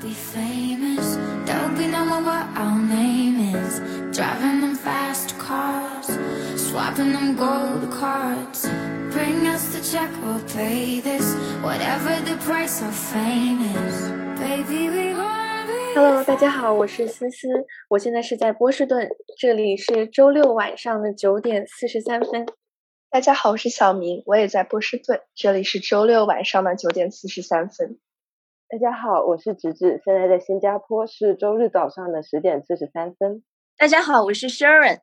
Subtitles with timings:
[0.00, 1.16] be famous.
[1.44, 3.80] There'll be no more what our name is.
[4.16, 6.06] Driving them fast cars,
[6.56, 8.68] swapping them gold cards.
[9.10, 11.34] Bring us the check, we'll pay this.
[11.62, 14.10] Whatever the price of fame is.
[14.38, 15.94] Baby, we be.
[15.94, 17.48] Hello，大家好，我是思思，
[17.88, 22.46] 我现在是在波士顿，这里是周六晚上的九点四十三分。
[23.10, 27.98] 大家好，我是小明，我也在波士顿，这里是周六晚上的九点四十三分。
[28.70, 33.42] 大家好，我是直直，现在在新加坡，是周日早上的十点四十三分。
[33.78, 34.98] 大家好，我是 Sharon，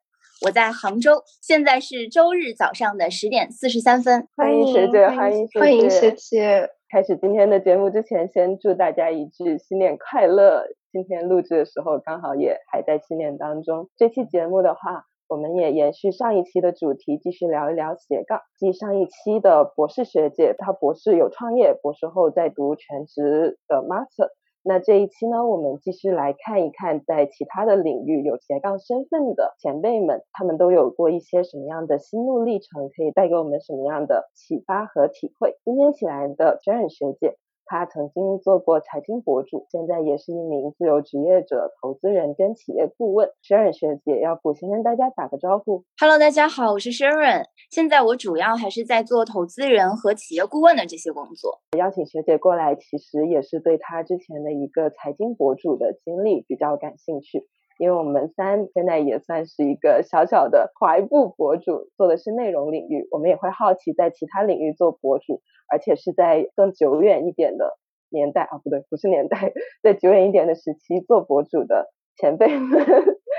[0.45, 4.27] 我在杭州，现在是周日早上的十点四十三分。
[4.35, 6.15] 欢迎学姐，欢迎欢迎学姐。
[6.15, 6.69] 姐。
[6.91, 10.67] 开始今天的节目之前，先祝大家一句新年快乐。
[10.91, 13.89] 今天录制的时候刚好也还在新年当中。
[13.97, 18.41] 这期节目的话，我们也延续上一期的主题，继续聊一聊斜杠。
[18.59, 24.29] 继上一期的博士学姐，她博士有创业，博士后在读全职的 master。
[24.67, 35.55] 那这一期呢，我们继续来看一看，在其他的领域有斜杠身份的前辈们，他们都有过一些什么样的心路历程，可以带给我们什么样的启发和体会。
[35.63, 37.35] 今天请来的 Jane 学姐，
[37.65, 43.29] 她曾经做过财经博主，现在也是一名自由职业者、投资人跟企业顾问。
[43.43, 51.61] Jane 学姐，要不先跟大家打个招呼？Hello，大家好，我是 Sharon，现在我主要还是在做投资人和企业顾问的这些工作。
[51.77, 57.47] 邀请学姐过来，其实也是对她之前的一个财经博主的经历比较感兴趣。
[57.77, 67.77] 因为我们三现在也算是一个小小的怀步博主，做的是内容领域，我们也会好奇在其他领域做博主，而且是在更久远一点的
[68.09, 69.51] 年代啊，不对，不是年代，
[69.83, 72.81] 在久远一点的时期做博主的前辈们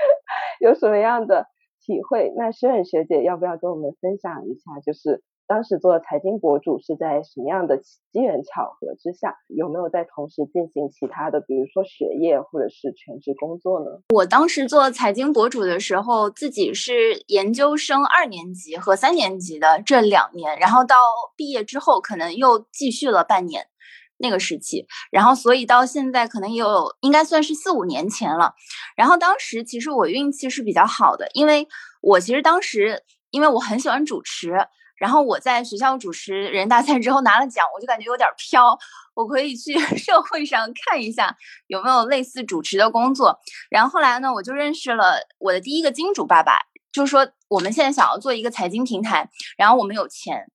[0.61, 1.47] 有什么样的
[1.81, 2.31] 体会？
[2.35, 13.85] 那诗人学姐要不要跟我们分享一下，就是当时做财经博主是在什么样的机缘巧合之下，有没有在同时进行其他的，比如说学业或者是全职工作呢？
[14.13, 20.97] 我当时做财经博主的时候，自己是研究生二年级和三年级的这两年，然后到
[21.37, 23.67] 毕业之后，可能又继续了半年。
[24.19, 28.55] 那个时期，然后所以到现在可能也有应该算是四五年前了。
[28.95, 31.67] 然后当时其实我运气是比较好的，因为
[32.01, 34.57] 我其实当时因为我很喜欢主持，
[34.97, 38.77] 然后我在学校主持人大赛之后拿了奖，我就感觉有点飘，
[39.13, 41.35] 我可以去 社会上看一下
[41.67, 43.39] 有没有类似主持的工作。
[43.69, 46.59] 然后后来呢，我就认识了我的第一个金主爸爸，
[46.91, 50.45] 就是说我们现在想要做一个财经平台，然后我们有钱，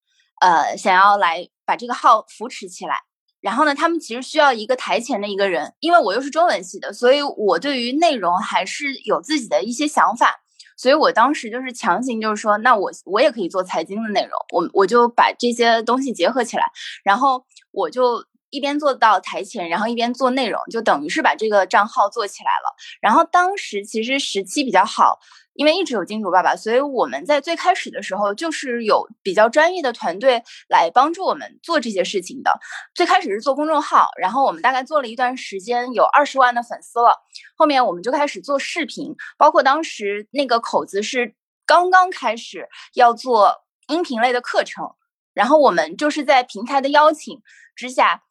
[0.40, 2.96] 呃，想要来把这个号扶持起来。
[3.40, 10.41] 然后呢，他们其实需要一个台前的一个人，因为我又是中文系的，所以我对于内容还是有自己的一些想法。
[10.82, 16.64] 所以我当时就是强行就是说，那我我也可以做财经的内容，我我就把这些东西结合起来，
[17.04, 22.74] 然后我就一边做到台前，然后一边做内容，就等于是把这个账号做起来了。
[23.00, 25.20] 然后当时其实时期比较好。
[25.54, 32.58] 因为一直有金主爸爸，所以我们在最开始的时候就是有比较专业的团队来帮助我们做这些事情的。
[32.94, 37.16] 最开始是做公众号，然后我们大概做了一段时间，有二十万的粉丝了。
[37.56, 41.34] 后面我们就开始做视频，包括当时那个口子是
[41.66, 44.94] 刚刚开始要做音频类的课程，
[45.34, 47.40] 然后我们就是在平台的邀请
[47.76, 48.22] 之下。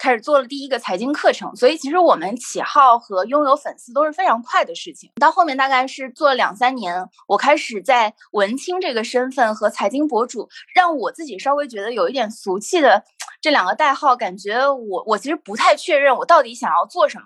[0.00, 5.12] 开始做了第一个财经课程，所以其实我们起号和拥有粉丝都是非常快的事情。
[5.20, 13.04] 到后面大概是做了两三年，我开始在文青这个身份和财经博主，让我自己稍微觉得有一点俗气的
[13.42, 17.24] 这两个代号，感觉我我其实不太确认我到底想要做什么。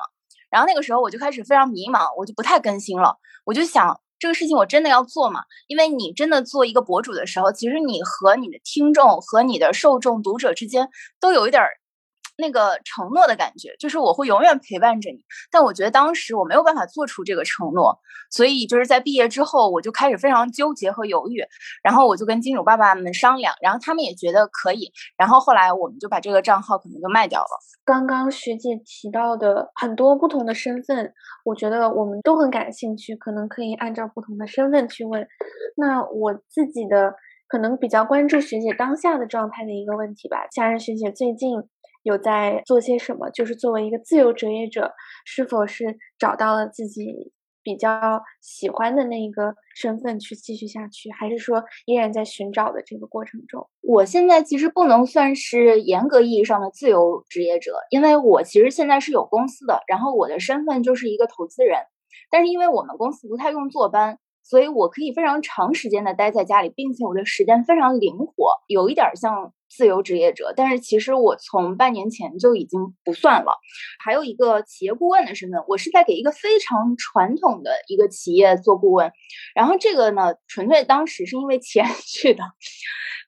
[0.51, 3.19] 然后那个时候我就开始非常迷茫，我就不太更新了。
[3.45, 5.43] 我就想这个事情我真的要做吗？
[5.69, 10.89] 因为你真的做一个博主的时候，其实你和你的听众和你的受众读者之间
[11.21, 11.71] 都有一点儿。
[12.37, 15.19] 那个承诺的感觉，就是我会永远陪伴着你。
[15.51, 17.99] 但我觉得当时我没有办法做出这个承诺，
[18.31, 21.45] 所以就是在毕业之后，我就开始非常纠结和犹豫。
[21.83, 24.91] 然后我就跟金主爸爸们商量，然后他们也觉得可以。
[25.17, 27.59] 然后后来我们就把这个账号可能就卖掉了。
[27.85, 31.13] 刚刚学姐提到的很多不同的身份，
[31.45, 35.27] 我觉得我们都很感兴趣，可能可以按照不同的身份去问。
[35.77, 37.15] 那我自己的
[37.47, 40.47] 可能比较关注学姐当下的状态的一个问题吧。
[40.51, 41.63] 夏日学姐最近。
[42.05, 43.29] 有在做些什么？
[43.31, 44.93] 就是作为一个自由职业者，
[45.25, 53.67] 是否是找到了自己比较喜欢的那一个身份去继续下去，还是说依然在寻找的这个过程中？
[53.81, 61.81] 我现在其实不能算是严格意义上的自由职业者，因为我其实现在是有公司的，然后我的身份就是一个投资人，
[62.31, 64.19] 但是因为我们公司不太用坐班。
[64.47, 73.59] 所以我可以非常长时间的待在家里，并且我的时间非常灵活，有一点像自由职业者，但是其实我从半年前就已经不算了。
[74.03, 79.11] 还有一个企业顾问的身份，我是在给一个非常传统的一个企业做顾问。
[79.55, 82.43] 然后这个呢，纯粹当时是因为钱 去的。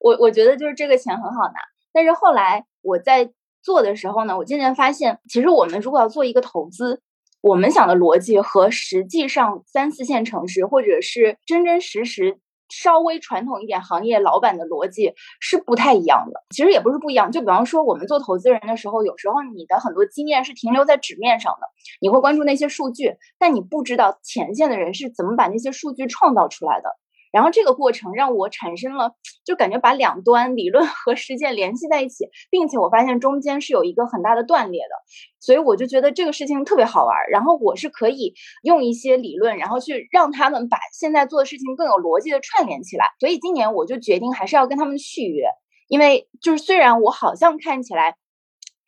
[0.00, 1.54] 我我觉得就是这个钱很好拿，
[1.92, 3.30] 但是后来我在
[3.62, 7.02] 做的时候呢，我渐渐发现，其实我们如果要做一个投资。
[7.42, 16.44] 我们想的逻辑和实际上三四线城市或者是真真实实稍微传统一点行业老板的逻辑是不太一样的。
[16.50, 21.66] 其实也不是不一样，就比方说我们做投资人的时候，有时候你的很多经验是停留在纸面上的，
[22.00, 26.90] 你会关注那些数据，但你不知道前线的人是怎么把那些数据创造出来的。
[27.36, 29.12] 然后这个过程让我产生了，
[29.44, 34.94] 就感觉把两端理论 和实践联系在一起，并且我发现中间是有一个很大的断裂的，
[35.38, 37.14] 所以我就觉得这个事情特别好玩。
[37.30, 43.10] 然后我是可以用一些理论，然后去让他们把现在做的事情更有逻辑的串联起来。
[43.20, 45.44] 所以今年我就决定还是要跟他们续约，
[45.88, 48.16] 因为就是虽然我好像看起来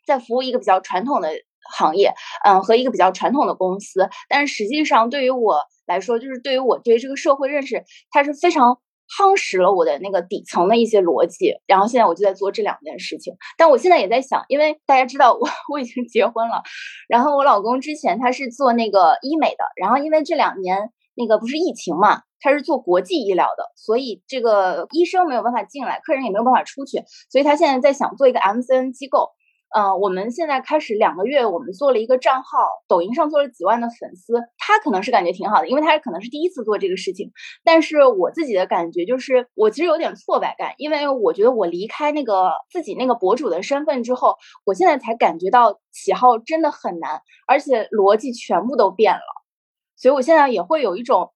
[0.07, 1.29] 在服务一个比较传统的
[1.69, 2.13] 行业，
[2.45, 5.59] 嗯，和一个比较传统的公司，但是实际上对于我。
[5.89, 8.79] 来说，就是对于我对这个社会认识，它是非常
[9.19, 11.55] 夯实了我的那个底层的一些逻辑。
[11.67, 16.63] 然后现在我就在做这两件事情，但我现在也在想，因为大家知道我 我已经结婚了，
[17.09, 29.31] 然后我老公之前他是做那个医美的，然后因为这两年那个不是疫情嘛，他是做国际医疗的，所以这个医生没有办法进来，客人也没有办法出去，所以他现在在想做一个 MCN 机构。
[29.77, 32.49] 嗯，我们现在开始两个月，我们做了一个账号，
[32.89, 34.33] 抖音上做了几万的粉丝。
[34.57, 37.31] 他可能是感觉挺好的，因为他可能是第一次做这个事情。
[37.65, 49.21] 但是我自己的感觉就是，我其实有点挫败感，因为我觉得我离开那个自己那个博主的身份之后，我现在才感觉到起号真的很难，而且逻辑全部都变了。
[49.97, 51.31] 所以我现在也会有一种，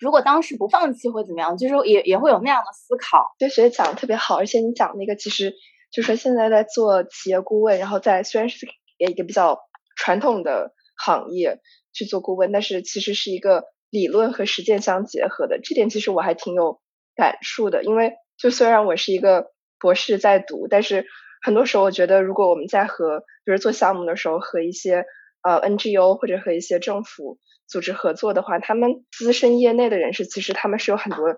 [0.00, 3.34] 如果当时不放弃会怎么样，就是也也会有那样的思考。
[3.38, 5.54] 对，学姐讲的特别好，而且你讲那个其实。
[5.90, 8.66] 就说现在在做企业顾问，然后在虽然是
[8.98, 9.58] 一个比较
[9.96, 11.60] 传统的行业
[11.92, 15.58] 去做顾问，但是其实是一个理论和实践相结合的。
[15.62, 16.80] 这点其实我还挺有
[17.16, 21.06] 感触的，因为就虽然我是一个博士在读，但是
[21.42, 25.06] 很多时候我觉得，如果我们在和比如做项目的时候和一些
[25.42, 31.36] 呃 NGO 或者和一些政府组织合作的话，他们资深业内的人士其实他们是有很多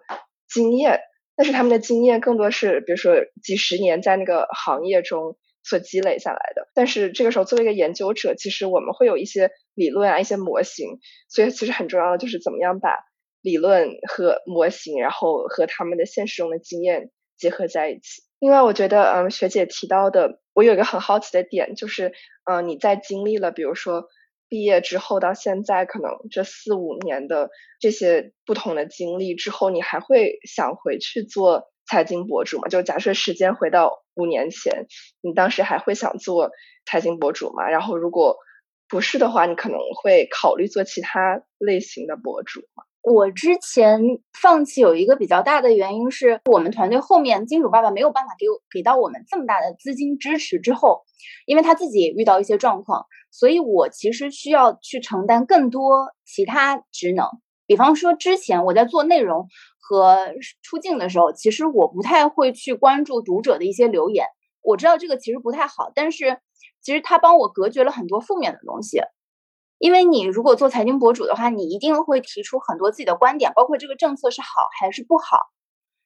[0.49, 1.01] 经验。
[1.41, 6.69] 但是他们的经验更多是，比如说几十年在那个行业中所积累下来的。
[6.75, 10.99] 但是这个时候，作为一个研究者，其实我们会有一些理论啊，一些模型。
[11.31, 12.95] 所以其实很重要的就是怎么样把
[13.41, 18.21] 理论和模型，然后和他们的现实中的经验结合在一起。
[18.39, 22.13] 另外，我觉得，嗯，学姐提到的，我有一个很好奇的点，就是，
[22.45, 24.09] 嗯，你在经历了，比如说。
[24.51, 27.49] 毕业之后到现在，可能这四五年的
[27.81, 32.69] 这些不同的经历之后，你还会想回去做财经博主吗？
[32.69, 34.87] 就假设时间回到五年前，
[35.23, 36.51] 你当时还会想做
[36.85, 37.71] 财经博主吗？
[37.71, 38.37] 然后如果
[38.89, 42.83] 不是的话，你可能会考虑做其他类型的博主吗？
[43.03, 44.01] 我之前
[44.39, 51.03] 放弃有一个比较大的原因是我们团队后面金主爸爸没有办法给我给到我们这么大的资金支持之后，
[51.47, 57.27] 因为他自己也遇到一些状况，所以我其实需要去承担更多其他职能。
[57.67, 59.49] 比方说之前我在做内容
[59.81, 64.27] 和出镜的时候，其实我不太会去关注读者的一些留言，
[64.63, 66.39] 我知道这个其实不太好，但是
[66.83, 69.01] 其实他帮我隔绝了很多负面的东西。
[69.81, 74.47] 因为你如果做财经博主的话，你一定会提出很多自己的观点，包括这个政策是好
[74.79, 75.39] 还是不好。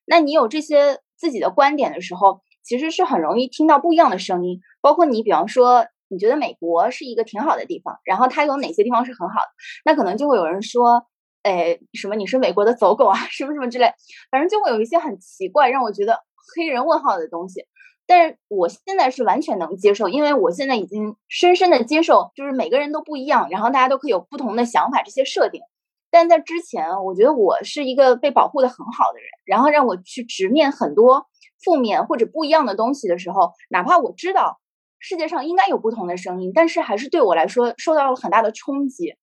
[0.07, 4.61] 那你有这些自己的观点的时候，其实是很容易听到不一样的声音。
[4.81, 9.49] 包括你，比方说，你觉得美国是一个挺好的地方，然后它有哪些地方是很好的，
[9.85, 11.04] 那可能就会有人说，
[11.43, 13.93] 哎，什么你是美国的走狗啊，什么什么之类，
[14.31, 16.21] 反正就会有一些很奇怪，让我觉得
[16.54, 17.64] 黑人问号的东西。
[18.07, 25.63] 但是我现在是完全能接受，因为我现在已经深深的接受，就是每个人都不一样，然后大家都可以有不同的想法，这些设定。
[26.11, 31.27] 但在之前，我觉得我是一个被保护的很好的人，然后让我去直面很多
[31.65, 34.61] 负面或者不一样的东西的时候，哪怕我知道
[34.99, 39.17] 世界上应该有不同的声音，但是还是对我来说受到了很大的冲击，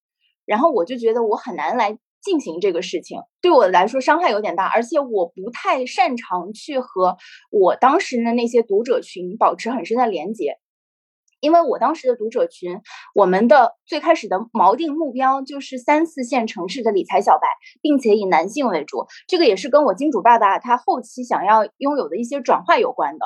[0.45, 1.97] 然后我就觉得我很难来。
[2.21, 7.17] 进行这个事情对我来说伤害有点大，而且我不太擅长去和
[7.49, 10.57] 我当时的那些读者群保持很深的连接，
[11.39, 12.81] 因为我当时的读者群，
[13.15, 17.47] 我们的最开始的锚定目标就是三四线城市的理财小白，
[17.81, 23.25] 并且以男性为主，这个也是跟我金主爸爸他后期想要拥有的一些转化有关的。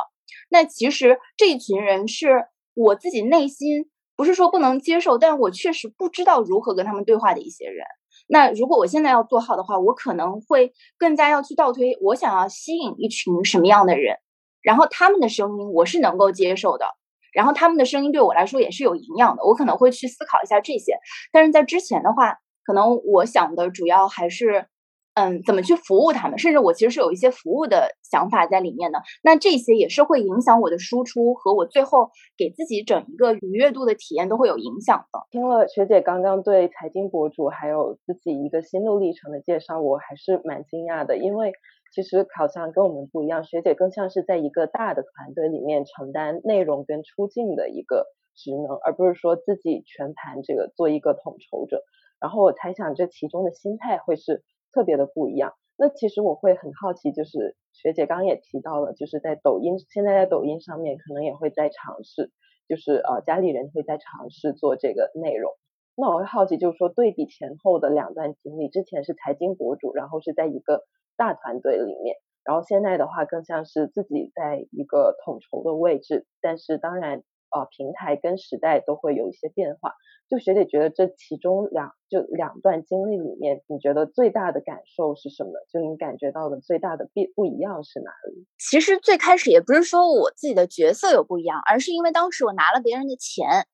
[0.50, 7.86] 那其实这一群人是我自己内心不是说不能接受，但我确实不知道如何跟他们对话的一些人。
[8.28, 14.18] 那如果我现在要做好的话，我可能会更加要去倒推，我想要吸引一群什么样的人，
[14.62, 16.86] 然后他们的声音我是能够接受的，
[17.34, 20.98] 然后他们的声音对我来说也是有营养的，我可能会去思考一下这些。
[21.32, 24.68] 但是在之前的话，可能我想的主要还是。
[25.16, 26.38] 嗯，怎么去服务他们？
[26.38, 29.02] 甚至我其实是有一些服务的想法在里面的。
[29.24, 35.26] 那这些也是会影响我的输出和我最后给自己整一个愉悦度的体验都会有影响的。
[35.32, 41.18] 听了学姐刚刚对财经博主还有自己一个心路历程的介绍，我还是蛮惊讶的。
[41.18, 41.54] 因为
[41.94, 48.06] 其实好像跟我们不一样，学姐更像是在一个大的团队里面承担内容跟出镜的一个
[48.36, 51.84] 职能，而不是说自己全盘这个做一个统筹者。
[52.20, 54.44] 然后我猜想这其中的心态会是。
[54.76, 55.54] 特别的不一样。
[55.78, 62.32] 那其实我会很好奇，就是学姐刚刚也提到了，就是在抖音，现在在抖音上面可能也会在尝试，
[62.68, 65.54] 就是呃家里人会在尝试做这个内容。
[65.96, 70.84] 那我会好奇，就是说对比前后的两段经历，之前是财经博主，然后是在一个
[71.16, 77.24] 大团队里面，然后现在的话更像是自己在一个统筹的位置，但是当然。
[77.56, 79.94] 呃，平台跟时代都会有一些变化。
[80.28, 85.52] 就学姐觉得这其中两就两段经历里面，你觉得最大的感受是什么？
[85.72, 88.46] 就你感觉到的最大的不不一样是哪里？
[88.58, 93.68] 其实最开始也不是说我自己的角色有不一样，而是因为当时我拿了别人的钱，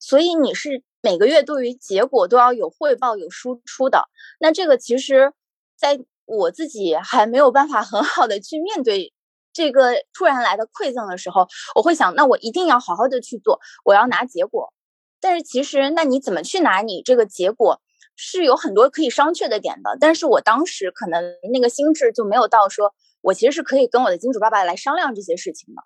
[0.00, 4.08] 所以你是每个月对于结果都要有汇报、有输出的。
[4.40, 5.32] 那这个其实
[5.76, 9.12] 在我自己还没有办法很好的去面对。
[9.56, 14.74] 这个突然来的馈赠的时候，我会想，那我一定要好好的去做，我要拿结果。
[15.18, 17.80] 但是其实，那你怎么去拿你这个结果，
[18.16, 19.96] 是有很多可以商榷的点的。
[19.98, 25.80] 但是我当时可能那个心智就没有到，说我其实是可以跟我的金主爸爸来商量这些事情的。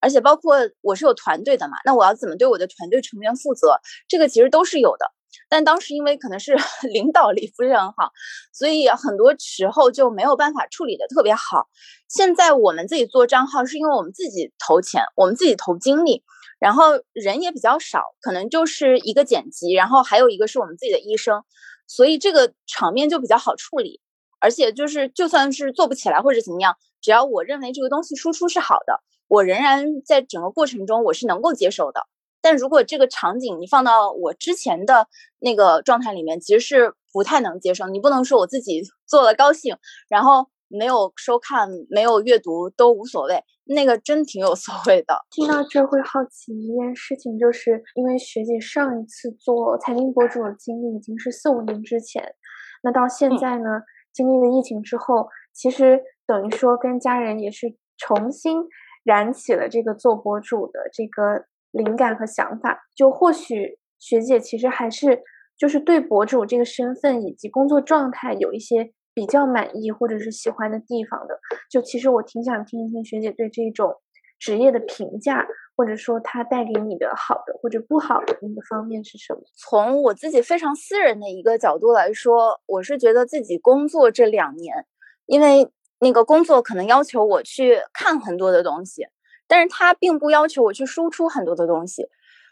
[0.00, 5.04] 而且包括我是有团队的嘛，那我要怎么对我的团队成员负责，这个其实都是有的。
[5.48, 6.56] 但当时因为可能是
[6.92, 8.12] 领导力不是很好，
[8.52, 11.68] 所以很多时候就没有办法处理的特别好。
[12.08, 16.22] 现在我们自己做账号，是因为我们自己投钱，我们自己投精力，
[16.58, 21.42] 然后人也比较少，可能就是一个剪辑，然后还有一个是我们自己的医生，
[21.86, 24.00] 所以这个场面就比较好处理。
[24.42, 32.00] 而且就是就算是做不起来或者怎么样，只要我认为这个东西输出是好的，我仍然在整个过程中我是能够接受的。
[32.42, 35.06] 但如果这个场景你放到我之前的
[35.38, 37.86] 那个状态里面，其实是不太能接受。
[37.88, 39.76] 你不能说我自己 做了高兴，
[40.08, 45.14] 然后没有收看、没有阅读都无所谓，那个真挺有所谓的。
[45.30, 52.34] 听到这会好奇一件事情，就是因为学姐上一次做财经博主的经历已经是四五年之前，
[52.82, 53.82] 那到现在呢，
[54.12, 58.58] 经历了疫情之后，其实等于说跟家人也是重新
[59.04, 61.44] 燃起了这个做博主的这个。
[61.70, 65.22] 灵感和想法，就或许学姐其实还是
[65.56, 71.38] 就是对博主这个身份以及工作状态有一些比较满意或者是喜欢的地方的。
[71.70, 73.94] 就其实我挺想听一听学姐对这种
[74.38, 75.46] 职业的评价，
[75.76, 79.40] 或者说它带给你的好的或者不好的那个方面是什么？
[79.54, 84.86] 从我自己非常私人的一个角度来说，我是觉得自己工作这两年，
[85.26, 85.68] 因为
[86.00, 89.06] 那个工作可能要求我去看很多的东西。
[89.50, 92.06] 但是他并不要求我去输出很多的东西，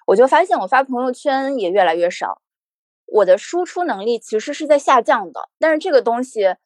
[0.05, 2.43] 我就发现我发朋友圈也越来越少，
[3.07, 5.49] 我的输出能力其实是在下降的。
[5.61, 6.57] 但是这个东西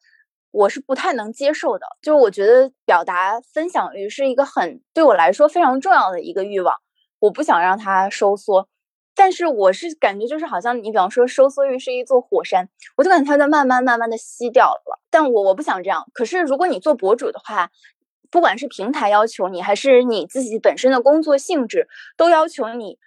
[0.49, 6.73] 我是不太能接受的，就是我觉得表达分享欲是一个很对我来说非常重要的一个欲望，
[7.19, 8.67] 我不想让它收缩。
[9.15, 14.99] 但是我是感觉就是好像你比方说收缩欲是一座火山，我就感觉它在慢慢慢慢的吸掉了。
[15.11, 16.03] 但我我不想这样。
[16.15, 17.69] 可是如果你做博主的话，
[18.33, 21.87] 不管是平台要求你，还是你自己本身的工作性质，
[22.17, 22.97] 都要求你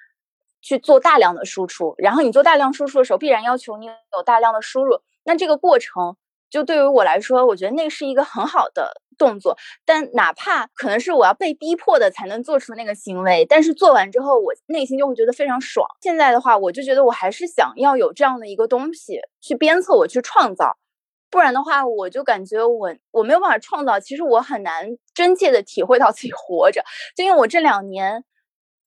[0.63, 1.97] 去做大量的输出。
[1.99, 5.01] 然后你做大量输出的时候，必然要求你有大量的输入。
[5.25, 6.17] 那这个过程，
[6.49, 9.59] 就对于我来说，我觉得那是一个很好的动作。
[9.85, 15.85] 但哪怕可能是我要被逼迫的才能做出那个行为，但是做完之后，我内心就会觉得非常爽。
[16.01, 20.77] 现在的话，我就觉得我还是想要有这样的一个东西去鞭策我去创造。
[21.37, 24.01] 不然的话，我就感觉我我没有办法创造。
[24.01, 26.83] 其实我很难真切的体会到自己活着，
[27.15, 28.25] 就因为我这两年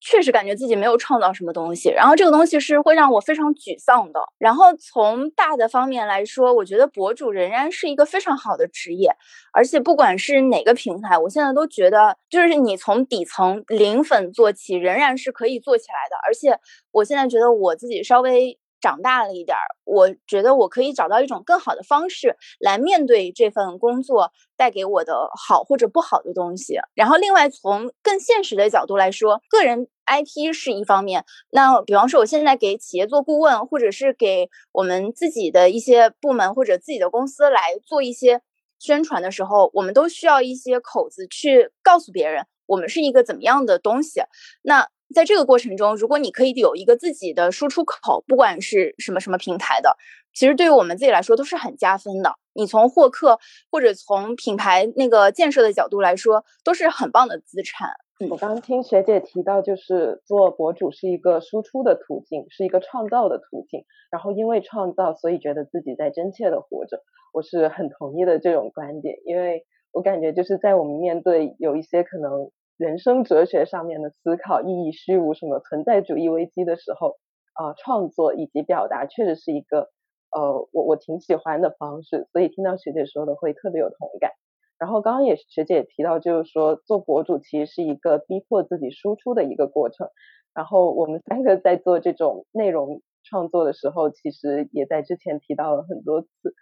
[0.02, 1.92] 确实感觉自己没有创造什么东西。
[1.92, 4.20] 然后这个东西是会让我非常沮丧的。
[4.40, 9.12] 然后从大的方面来说，我觉得博主仍然是一个非常好的职业，
[9.54, 16.18] 而且不管是哪个平台，我现在都觉得，就是你从底层零粉做起，仍然是可以做起来的。
[16.26, 18.58] 而且我现在觉得我自己稍微。
[18.82, 26.80] 长大了一点儿，我觉得我可以找到一种更好的方式来面对这份工作带给我的好或者不好的东西。
[26.96, 31.26] 然后，另外从更现实的角度来说，个人 IP 是一方面。
[31.52, 38.42] 那比方说，我现在给企业做顾问，或者是给我们自己的一些部门或者自己的公司来做一些
[38.80, 42.46] 宣传的时候，我们都需要一些口子去告诉别人。
[42.66, 44.22] 我们是一个怎么样的东西。
[44.62, 49.98] 那在这个过程中，如果你可以有一个自己的输出口，不管是什么什么平台的，
[50.34, 52.34] 其实对于我们自己来说都是很加分的。
[52.54, 53.40] 你从获客
[53.72, 57.90] 或者从品牌那个建设的角度来说，都是很棒的资产。
[58.30, 63.86] 我刚听学姐提到，就是做博主是一个输出的途径，是一个创造的途径。
[64.12, 67.02] 然后因为创造，所以觉得自己在真切的活着。
[67.32, 77.18] 我是很同意的这种观点，因为我感觉就是在我们面对有一些可能人生哲学上面的思考、意义虚无、什么存在主义危机的时候，
[77.52, 79.90] 啊，创作以及表达确实是一个
[80.32, 82.30] 呃，我我挺喜欢的方式。
[82.32, 84.32] 所以听到学姐说的，会特别有同感。
[84.78, 90.08] 然后刚刚也学姐也提到，就是说做博主其实是一个逼迫自己输出的一个过程。
[90.54, 96.56] 然后我们三个在做这种内容创作的时候，其实也在之前提到了很多次，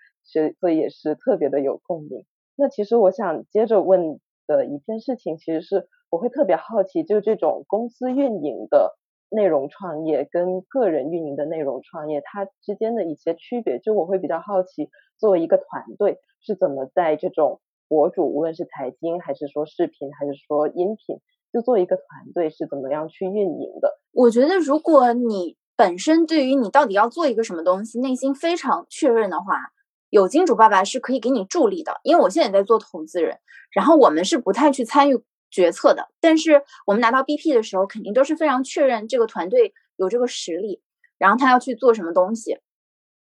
[0.60, 2.26] 所以也是特别的有共鸣。
[2.56, 8.96] 那其实我想接着问的一件事情，其实是我会特别好奇，就是这种公司运营的
[9.30, 13.80] 内容创业跟个人运营的内容创业，它之间的一些区别。
[13.80, 17.60] 就我会比较好奇，作为一个团队是怎么在这种
[17.90, 21.20] 博主，无论是财经还是说视频，还是说音频，
[21.52, 24.00] 就做一个团队是怎么样去运营的？
[24.14, 29.72] 我觉得，如果你本身对于你到底要做一个什么东西，内心非常确认的话，
[30.10, 32.00] 有金主爸爸是可以给你助力的。
[32.04, 33.38] 因为我现在也在做投资人，
[33.72, 40.82] 然后我们是不太去参与决策的，但是我们拿到 BP 的时候，肯定都是非常确认这个团队有这个实力，
[41.18, 42.60] 然后他要去做什么东西，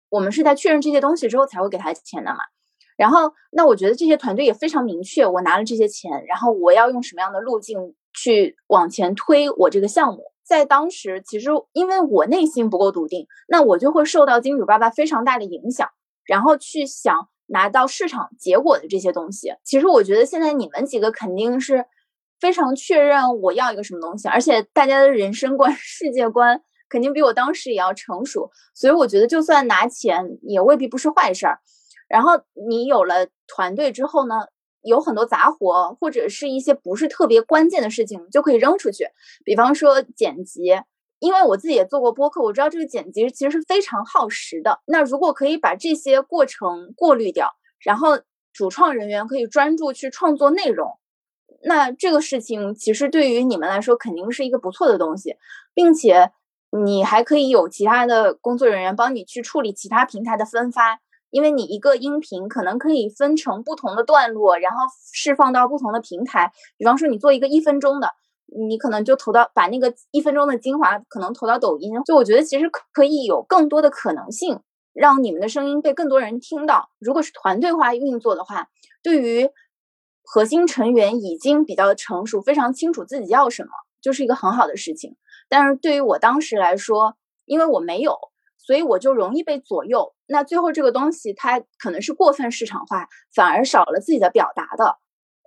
[0.10, 2.40] 我们是在确认这些东西之后才会给他钱的嘛。
[2.98, 10.32] 然后，那我觉得这些团队也非常明确，我拿了这些钱，然后我要用什么样的路径去往前推我这个项目。
[10.44, 15.88] 在当时，其实因为我内心不够笃定，那我就会受到金主爸爸非常大的影响，
[16.26, 19.54] 然后去想拿到市场结果的这些东西。
[19.64, 21.86] 其实我觉得现在你们几个肯定是
[22.40, 31.60] 非常确认我要一个什么东西，而且大家的人生观、 世界观肯定比我当时也要成熟，所以我觉得就算拿钱也未必不是坏事儿。
[32.08, 34.36] 然后你有了团队之后呢，
[34.82, 39.10] 有很多杂活或者是一些不是特别关键的事情就可以扔出去。
[39.44, 40.62] 比方说剪辑，
[41.20, 44.80] 因为我自己也做过播客，我知道这个剪辑其实是非常耗时的。
[44.86, 48.20] 那如果可以把这些过程过滤掉，然后
[48.54, 50.98] 主创人员可以专注去创作内容，
[51.64, 55.36] 那这个事情其实对于你们来说肯定是一个不错的东西，
[55.74, 56.32] 并且
[56.72, 61.00] 你还可以有其他的工作人员帮你去处理其他平台的分发。
[61.30, 66.54] 因为你一个音频可能可以分成不同的段落，然后释放到不同的平台。
[66.78, 68.14] 比方说，你做一个一分钟的，
[68.46, 71.92] 你可能就投到把那个一分钟的精华可能投到抖音。
[72.06, 74.62] 就我觉得其实可以有更多的可能性，
[74.94, 76.90] 让你们的声音被更多人听到。
[76.98, 78.70] 如果是团队化运作的话，
[79.04, 79.50] 对于
[80.30, 83.70] 核心成员已经比较成熟，非常清楚自己要什么，
[84.02, 85.16] 就是一个很好的事情。
[85.48, 88.18] 但是对于我当时来说，因为我没有。
[88.60, 94.98] 所以我就容易被左右，那最后这个东西它可能是过分市场化，反而少了自己的表达的，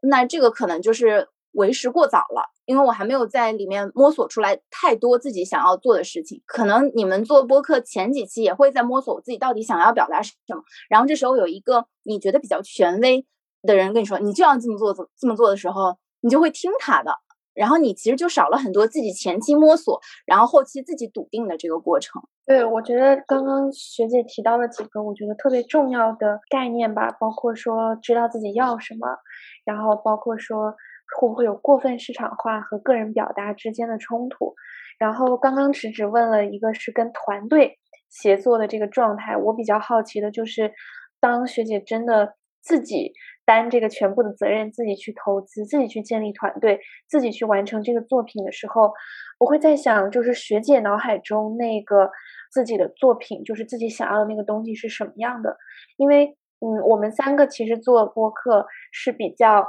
[0.00, 6.42] 那这个可能就是为时过早了，因为我还没有在里面摸索出来太多自己想要做的事情。
[6.46, 13.26] 可能你们做播客前几期也会在摸索我自己到底想要表达什么，然后这时候有一个你觉得比较权威
[13.62, 17.12] 的人跟你说你就要这么做，这么做的时候，你就会听他的。
[17.52, 22.22] 然后你其实就少了很多自己前期摸索，然后后期自己笃定的这个过程。
[22.46, 29.18] 对，我觉得刚刚学姐提到了几个我觉得特别重要的概念吧，包括说知道自己要什么，
[29.64, 30.70] 然后包括说
[31.18, 34.54] 会不会有过分市场化和个人表达之间的冲突。
[34.98, 40.72] 然后刚刚只只问了一个是跟团队协作的这个状态，我比较好奇的就是，
[41.20, 43.12] 当学姐真的自己。
[43.46, 48.92] 担这个全部的责任，自己去投资，自己去建立团队，自己去完成这个作品的时候，
[49.40, 52.08] 我会在想，就是学姐脑海中那个
[52.52, 55.56] 自己的作品，就是自己想要的那个东西是什么样的？
[55.96, 59.66] 因为，嗯，我们三个其实做播客是比较。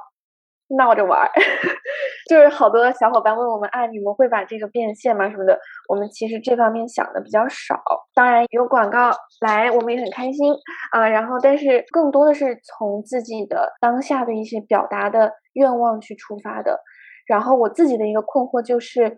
[0.78, 1.32] 闹着玩儿，
[2.30, 5.30] 就是好多小伙伴问我们啊，你们会把这个变现吗？
[5.30, 7.82] 什么的，我们其实这方面想的比较少。
[8.14, 10.54] 当然有广告来，我们也很开心
[10.94, 11.08] 啊。
[11.08, 16.80] 然后，但是更多的是从自己的当下的一些表达的愿望去出发的。
[17.28, 19.18] 然后我自己的一个困惑就是，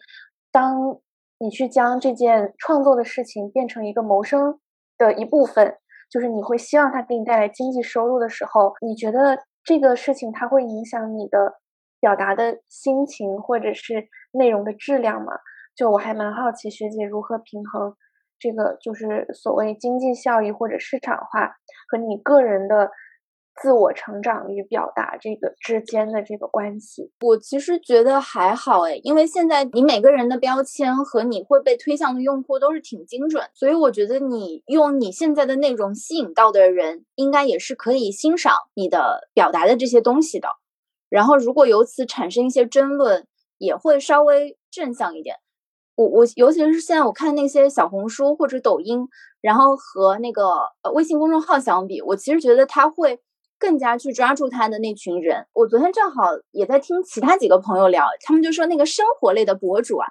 [0.52, 1.00] 当
[1.40, 4.60] 你去将这件创作的事情变成一个谋生
[4.98, 5.78] 的一部分，
[6.10, 9.38] 就是你会希望它给你带来经济收入的时候，你觉得？
[9.64, 11.60] 这个事情它会影响你的
[12.00, 15.34] 表达的心情或者是内容的质量吗？
[15.76, 17.96] 就我还蛮好奇学姐如何平衡
[18.38, 21.56] 这个就是所谓经济效益或者市场化
[21.88, 22.92] 和你个人的
[23.62, 27.12] 自我成长与表达这个之间的这个关系？
[27.22, 40.50] 我其实觉得还好诶，因为现在你每个人的标签和你会被推向的用户都是挺精准，所以我觉得你用你现在的内容吸引到的人，应该也是可以欣赏你的表达的这些东西的。
[41.10, 43.28] 然后如果由此产生一些争论，
[43.60, 45.36] 也会稍微正向一点。
[45.96, 49.08] 我我尤其是现在我看那些小红书或者抖音，
[49.42, 50.44] 然后和那个
[50.82, 53.20] 呃微信公众号相比，我其实觉得它会
[53.64, 55.48] 更加去抓住他的那群人。
[55.54, 60.10] 我昨天正好也在听其他几个朋友聊，他们就说那个生活类的博主啊，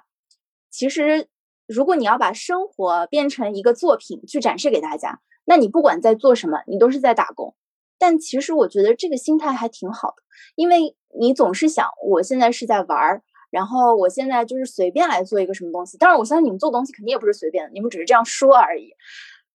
[0.71, 1.27] 其实
[1.67, 7.53] 如果你要把生活变成一个作品去展示给大家，那你不管在做什么，你都是在打工。
[7.99, 10.23] 但其实我觉得这个心态还挺好的，
[10.55, 13.21] 因为你总是想我现在是在玩儿。
[13.51, 18.89] 然后我现在就是随便来做一个什么东西，当然我相信你们做东西肯定也不是随便的，你们只是这样说而已。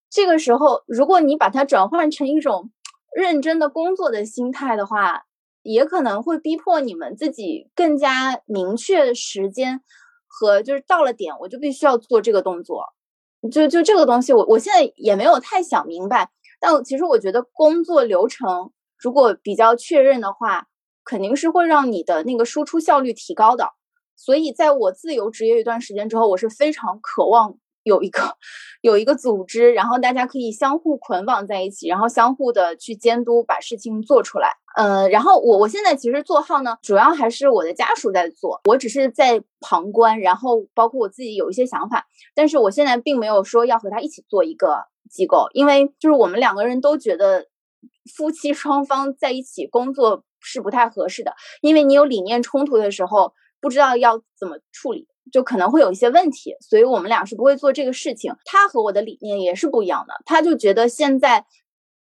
[0.09, 2.71] 这个时候，如果你把它转换成一种
[3.15, 5.25] 认真的工作的心态的话，
[5.63, 9.81] 也可能会逼迫你们自己更加明确时间
[10.27, 12.87] 和就是到了点我就必须要做这个动作。
[13.53, 20.67] 就就这个东西，我我现在也没有太想明白，但其实我觉得工作流程如果比较确认的话，
[21.05, 23.71] 肯定是会让你的那个输出效率提高的。
[24.17, 27.57] 所以，在我自由职业一段时间之后，我是非常渴望
[27.89, 28.37] 有一个
[28.83, 34.53] 有一个组织，然后大家可以相互捆绑在一起，然后相互的去监督，把事情做出来。
[34.77, 47.47] 呃，然后我我现在其实做号呢，主要还是我的家属在做，我只是在旁观，然后包括我自己有一些想法，但是我现在并没有说要和他一起做一个机构，因为就是我们两个人都觉得
[48.17, 53.33] 夫妻双方在一起工作是不太合适的，因为你有理念冲突的时候。
[53.61, 58.35] 不知道要怎么处理，就可能会有一些问题，所以我们俩是不会做这个事情。
[58.45, 61.45] 他和我的理念也是不一样的，他就觉得现在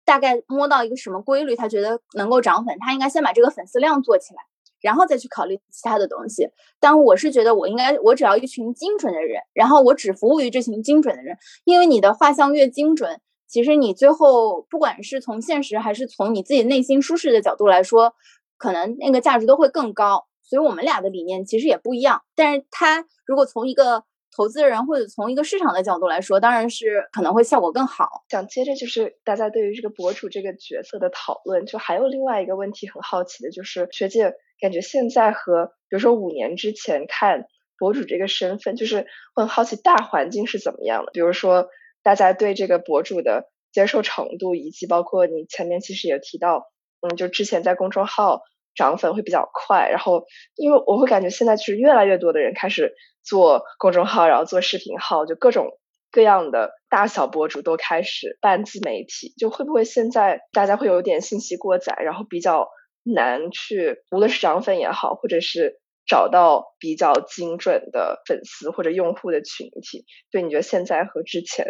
[0.06, 4.42] 大概摸到一个什么规律，他觉得能够涨粉，他应该先把这个粉丝量做起来，
[4.82, 6.50] 然后再去考虑其他的东西。
[6.80, 18.14] 但我是觉得我应该，我只要一群精准的人，然后我只服务于这群精准的人，因为你的画像越精准，其实你最后不管是从现实还是从你自己内心舒适的角度来说，
[18.58, 20.26] 可能那个价值都会更高。
[20.52, 24.04] 所以我们俩的理念其实也不一样，但是他如果从一个
[24.36, 28.10] 投资人或者从一个市场的角度来说，当然是可能会效果更好。
[28.28, 37.46] 想接着就是大家对于这个博主这个角色的讨论，就还有另外一个问题很好奇的，就是学姐感觉现在和比如说五年之前看
[37.80, 41.12] 博主这个身份，就是很好奇大环境是怎么样的。
[41.14, 41.70] 比如说
[42.04, 46.68] 大家对这个博主的接受程度，以及包括你前面其实也提到，
[47.00, 48.42] 嗯，就之前在公众号。
[48.74, 55.68] 涨粉会比较快，然后因为我会感觉现在其实越来越多的人开始做公众号，然后做视频号，就各种
[56.10, 62.70] 各样的大小博主都开始办自媒体，就会不会现在大家会有点信息过载，然后比较
[63.04, 71.66] 难去，无论是涨粉也好，或者是找到比较精准的粉丝或者用户的群体，对，你觉得现在和之前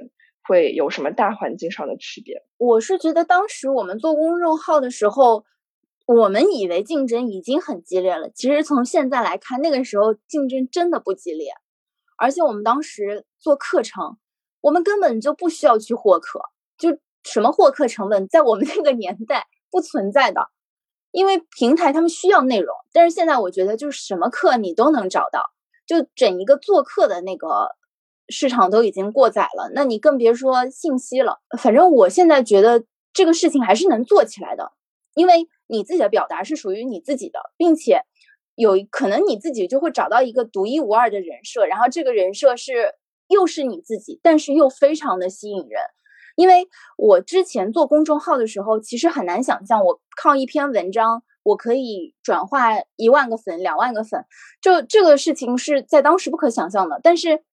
[0.47, 2.43] 会有什么大环境上的区别？
[2.57, 5.43] 我是觉得当时我们做公众号的时候。
[6.11, 11.53] 我们以为竞争已经很激烈了，其实从现在来看，那个时候竞争真的不激烈。
[12.17, 14.17] 而且我们当时做课程，
[14.61, 16.39] 我们根本就不需要去获客，
[16.77, 20.49] 就什么获客成本，在我们那个年代不存在的，
[21.11, 22.75] 因为平台他们需要内容。
[22.93, 25.45] 但是现在我觉得，就是什么课你都能找到，
[25.85, 27.69] 就整一个做课的那个
[28.29, 31.39] 市场都已经过载了，那你更别说信息了。
[31.59, 34.71] 反正我现在觉得这个事情还是能做起来的，
[35.15, 35.47] 因为。
[35.71, 38.01] 你自己的表达是属于你自己的，并且
[38.55, 42.93] 有可能你自己就会找到一个独一无二的人设，然后这个人设是
[43.29, 45.81] 又是你自己，但是又非常的吸引人。
[46.35, 54.25] 因为我之前做公众号的时候，其实很难想象我靠一篇文章我可以转化一万个粉、两万个粉，
[54.61, 56.99] 就这个事情是在当时不可想象的。
[57.01, 57.43] 但是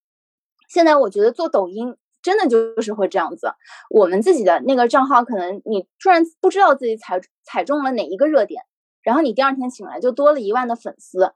[0.68, 1.96] 现在我觉得做抖音。
[2.28, 3.50] 真的就是会这样子，
[3.88, 8.62] 我们自己的那个账号，可能你突然不知道自己踩踩中了哪一个热点，
[9.02, 11.32] 然后你第二天醒来就多了一万的粉丝，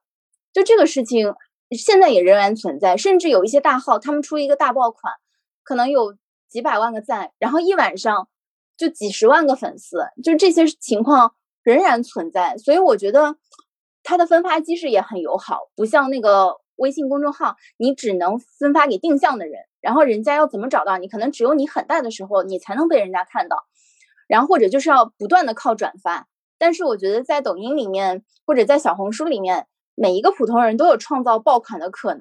[0.52, 1.35] 就这个事情
[1.70, 5.14] 现在也仍然存在，甚至有一些大号，他们出一个大爆款，
[5.62, 6.14] 可能有
[6.50, 8.28] 几百万个赞，然后一晚上
[8.76, 13.37] 就几十万个粉丝，就这些情况仍然存在，所以我觉得
[14.02, 19.62] 它的分发机制也很友好，不像那个微信公众号，你只能分发给定向的人。
[19.83, 21.09] 然后人家要怎么找到你？
[21.09, 23.66] 可能只有你很大的时候，你才能被人家看到。
[24.29, 26.29] 然后或者就是要不断的靠转发。
[26.57, 32.21] 但是我觉得在抖音里面或者在小红书里面，每一个普通人都有创造爆款的可能。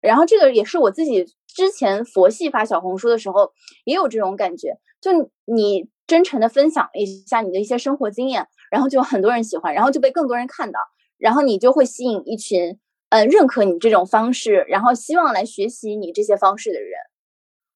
[0.00, 3.52] 然后这个也是我自己之前佛系发小红书的时候
[3.84, 4.78] 也有这种感觉。
[5.00, 5.10] 就
[5.44, 10.78] 你真诚的分享一下你的一些生活经验，然后就很多人喜欢，然后就被更多人看到，
[11.18, 12.78] 然后你就会吸引一群
[13.14, 16.90] 呃认可你这种方式，然后希望来学习你这些方式的人。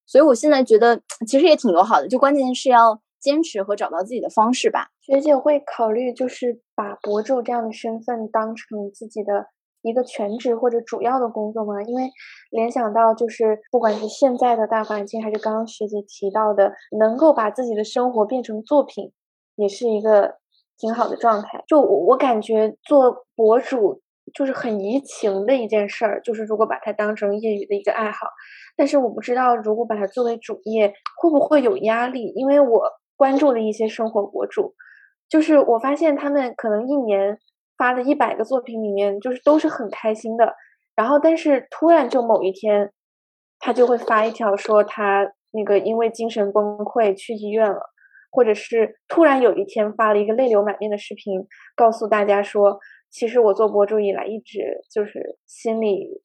[0.04, 4.88] 所以我现在觉得其实也挺友好的，就关键是要坚持和找到自己的方式吧。
[5.00, 9.46] 学姐会考虑就是把博主这样的身份当成自己的。
[9.82, 11.80] 一个全职或者主要的工作吗？
[11.84, 12.10] 因为
[12.50, 19.12] 联想到就是不管是现在的大环境，还是刚刚学姐提到的，能够把自己的生活变成作品，
[19.54, 20.34] 也是一个
[20.76, 21.62] 挺好的状态。
[21.68, 24.02] 就我我感觉做博主
[24.34, 28.26] 就是很怡情的一件事儿，就是如果把它当成业余的一个爱好，
[28.76, 32.32] 但是我不知道如果把它作为主业会不会有压力？
[32.34, 32.82] 因为我
[33.16, 34.74] 关注了一些生活博主，
[35.28, 37.38] 就是我发现他们可能一年。
[37.78, 40.52] 发的一百个作品里面，就是都是很开心的。
[40.96, 42.90] 然后，但是突然就某一天，
[43.60, 47.80] 他就会发一条说他那个因为精神崩溃去医院了，
[48.32, 52.80] 或者是突然有一天发了一个泪流满面的视频，告诉大家说，
[53.10, 56.20] 其实我做博主以来一直就是心理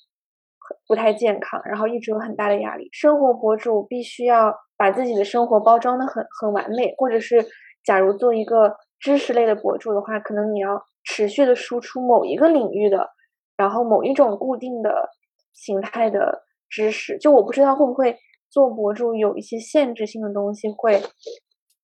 [0.88, 2.90] 不太健康，然后一直有很大的压力。
[2.92, 7.46] 生活博主必须要把自己的生活包装的很很完美，或者是
[7.84, 10.84] 假如做一个知识类的博主的话，可能你要。
[11.06, 13.10] 持续的输出某一个领域的，
[13.58, 15.10] 然后某一种固定的
[15.52, 18.18] 形态的知识，就我不知道会不会
[18.50, 21.02] 做博主有一些限制性的东西会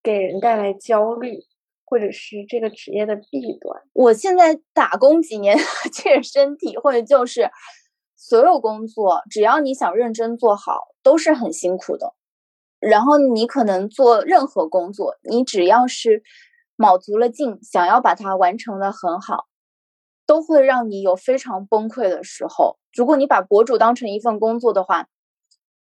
[0.02, 1.38] 给人带来焦虑，
[1.90, 3.82] 或者是这个职业的弊端。
[3.94, 5.58] 我现在打工几年，
[5.92, 7.50] 切 身体会就是，
[8.16, 12.14] 所有工作只要你想认真做好，都是很辛苦的。
[12.80, 16.24] 然后你可能做任何工作，你只要是。
[16.82, 19.48] 卯足了劲，想要把它完成的很好，
[20.26, 22.80] 都会让你有非常崩溃的时候。
[22.94, 25.10] 如果你把博主当成一份工作的话，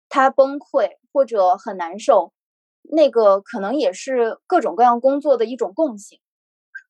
[0.09, 2.33] 他崩溃或者很难受，
[2.91, 6.21] 那个可能也是各种各样工作的一种共性。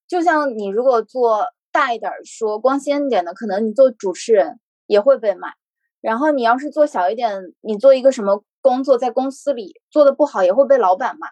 [0.07, 5.53] 就像你如果做大一点说光鲜一点的，可能你做主持人也会被骂。
[5.99, 11.27] 然后你要是做小一点，你做一个什么工作，在公司里做的不好，也会被老板骂。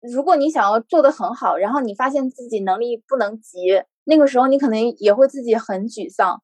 [0.00, 6.42] 如果你想要做的很好，然后你发现自己能力不能及，那个时候你可能也会自己很沮丧。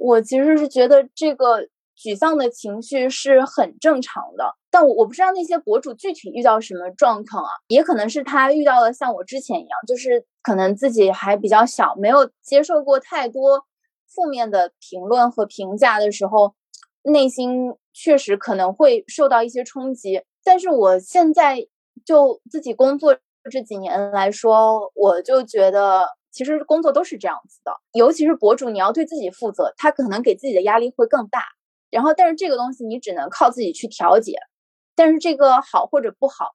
[0.00, 13.64] 我其实是觉得这个沮丧的情绪是很正常的，但我我不知道那些博主具体遇到什么状况啊，也可能是他遇到了像我之前一样，就是可能自己还比较小，没有接受过太多
[14.06, 16.54] 负面的评论和评价的时候，
[17.02, 20.22] 内心确实可能会受到一些冲击。
[20.44, 21.66] 但是我现在。
[22.04, 23.16] 就自己工作
[23.50, 31.42] 这几年来说，我就觉得其实工作都是这样子的，尤其是博主，你要对自己负责，他可能给自己的压力会更大。
[31.90, 34.34] 然后，但是这个东西你只能靠自己去调节。
[34.94, 36.52] 但是这个好或者不好，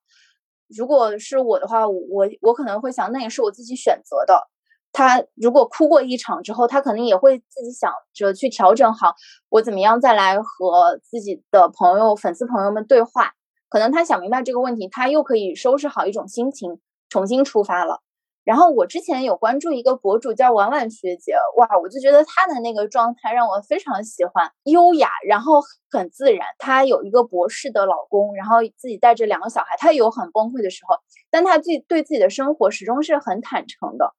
[0.68, 4.48] 如果是我的话，我我可能会想，那也是我自己选择的。
[4.92, 9.14] 他如果哭过一场之后，他可能也会自己想着去调整好，
[9.48, 13.32] 我怎么样再来和自己的朋友、粉丝朋友们对话。
[13.68, 18.00] 可能他想明白这个问题，他又可以收拾好一种心情，重新出发了。
[18.44, 26.46] 然后我之前有关注一个博主叫婉婉学姐，哇，我就觉得她的那个状态让我非常喜欢，优雅，然后很自然。
[26.58, 30.96] 她有一个博士的老公，然后自己带着两个小孩，她有很崩溃的时候，
[31.30, 34.12] 但她自己对自己的生活始终是很坦诚的，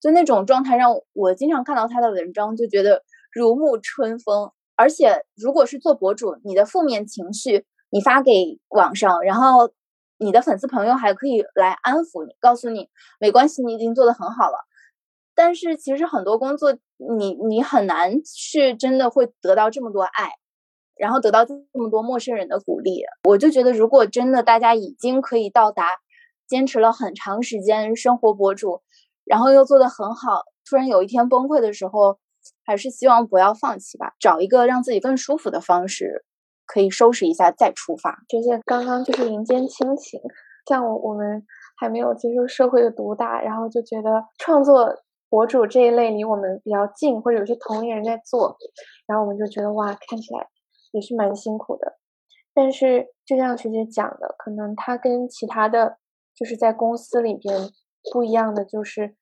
[0.00, 4.50] 就那种状态让我经常看到她的文章就觉得如沐春风。
[4.76, 7.64] 而且如果是做博主，你的负面情绪。
[7.92, 9.68] 你发给网上，然后
[10.20, 14.58] 你的粉丝朋友还可以来安抚你，告诉你没关系，你已经做得很好了。
[15.34, 16.76] 但是其实很多工作，
[17.16, 20.30] 你你很难去真的会得到这么多爱，
[20.96, 23.02] 然后得到这么多陌生人的鼓励。
[23.24, 25.88] 我就觉得，如果真的大家已经可以到达
[26.46, 28.82] 坚持了很长时间生活博主，
[29.24, 32.18] 然后又做得很好，突然有一天崩溃的时候，
[32.66, 36.26] 还是希望不要放弃吧，找一个让自己更舒服的方式。
[36.70, 38.22] 可以收拾一下再出发。
[38.28, 40.20] 学姐刚刚就是人间亲情，
[40.68, 41.44] 像我我们
[41.76, 48.56] 还没有接受社会的毒打，然后就觉得创作博主这一类离我们比较近，或者有些同龄人在做，
[49.08, 50.46] 然后我们就觉得哇，看起来
[50.92, 51.98] 也是蛮辛苦的。
[52.54, 55.96] 但是就像学姐讲的，可能他跟其他的
[56.36, 57.68] 就是在公司里边
[58.12, 59.16] 不一样的，就是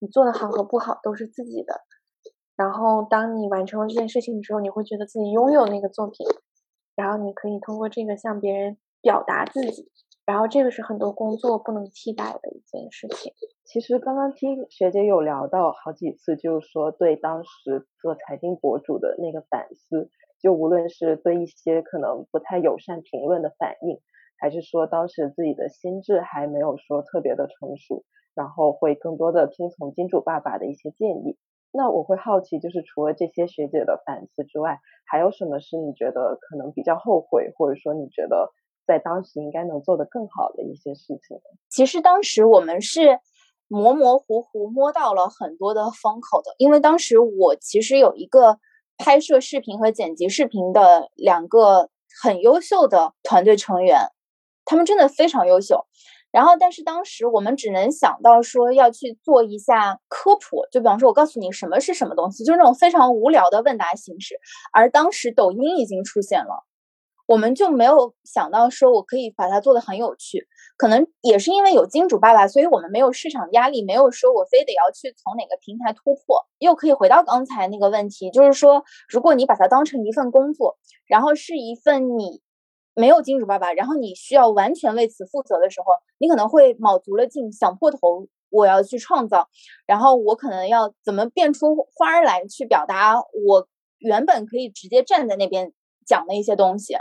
[0.00, 1.82] 你做的好和不好都是自己的。
[2.56, 6.26] 然后当你完成了这件事情的时候，你会觉得自己拥有那个作品。
[6.96, 9.90] 然后你可以通过这个向别人表达自己，
[10.24, 13.32] 然后这个是很多工作不能替代的一件事情。
[13.64, 20.08] 其实刚刚听学姐有聊到好几次，就是说对当时做财经博主的那个反思，
[20.40, 24.00] 就无论是对一些可能不太友善评论的反应，
[24.38, 28.04] 还是说当时自己的心智还没有说特别的成熟，
[28.34, 31.36] 然后会更多的听从金主爸爸的一些建议？
[31.76, 38.52] 那我会好奇，就是除了这些学姐的反思之外，还有什么是你觉得可能比较后悔，或者说你觉得
[38.86, 41.40] 在当时应该能做得更好的一些事情？
[41.68, 43.18] 其实当时我们是
[43.66, 48.60] 模模糊糊摸到了很多的风口的，因为当时我其实有一个
[48.96, 51.90] 拍摄视频和剪辑视频的两个
[52.22, 53.98] 很优秀的团队成员，
[54.64, 55.86] 他们真的非常优秀。
[56.34, 64.34] 然后，但是当时我们只能想到说要去做一下科普，就比方说，我告诉你什么是什么东西，就是那种非常无聊的问答形式。
[64.72, 66.64] 而当时抖音已经出现了，
[67.26, 70.48] 我们就没有想到说我可以把它做的很有趣。
[70.76, 76.44] 可能也是因为有金主爸爸，所以我们没有市场压力，没有说我非得要去从哪个平台突破。
[76.58, 82.42] 又可以回到刚才那个问题，就是说，如果你把它当成一份工作，然后是一份你。
[82.94, 89.48] 没有金主爸爸，然后你需要完全为此负责的时候，你可能会卯足了劲，想破头，我要去创造，
[89.86, 95.72] 然后我可能要怎么变出花儿来去表达我原本可以直接站在那边
[96.06, 96.94] 讲的一些东西。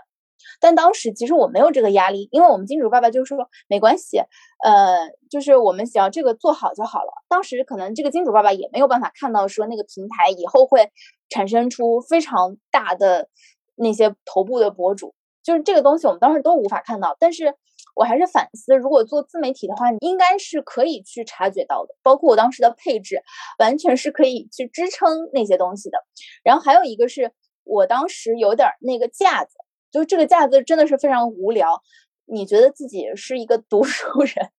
[0.60, 3.38] 但当时其实我没有这个压力，因为我们金主爸爸就说
[3.70, 4.18] 没关系，
[4.66, 7.12] 呃，就是我们只要这个做好就好了。
[7.30, 10.92] 当时可能这个金主爸爸也没有办法看到说那个平台以后会
[11.30, 13.30] 产生出非常大的
[13.76, 15.14] 那些头部的博主。
[15.44, 17.54] 就是这个东西，我们当时都无法看到，但是
[17.96, 21.94] 我还是反思，如果做自媒体的话，你应该是可以去察觉到的。
[22.02, 23.22] 包括我当时的配置，
[23.60, 25.98] 完全是可以去支撑那些东西的。
[26.44, 27.32] 然后还有一个是
[27.64, 29.58] 我当时有点那个架子，
[29.92, 31.82] 就这个架子真的是非常无聊。
[32.26, 34.50] 你觉得自己是一个读书人，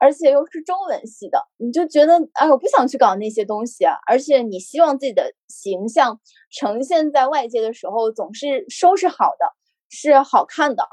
[0.00, 3.96] 而且又是中文系的，你就觉得哎，我不想去搞那些东西啊。
[4.06, 9.61] 而且你希望自己的形象呈现在外界的时候，总是收拾好的。
[9.92, 10.88] 是好看的，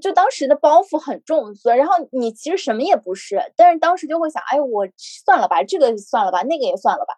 [0.00, 4.86] 就当时的包袱很重，所以然后你其实什么也不是，但是当时就会想，哎，我
[5.26, 7.14] 算了吧，这个算了吧，那个也算了吧。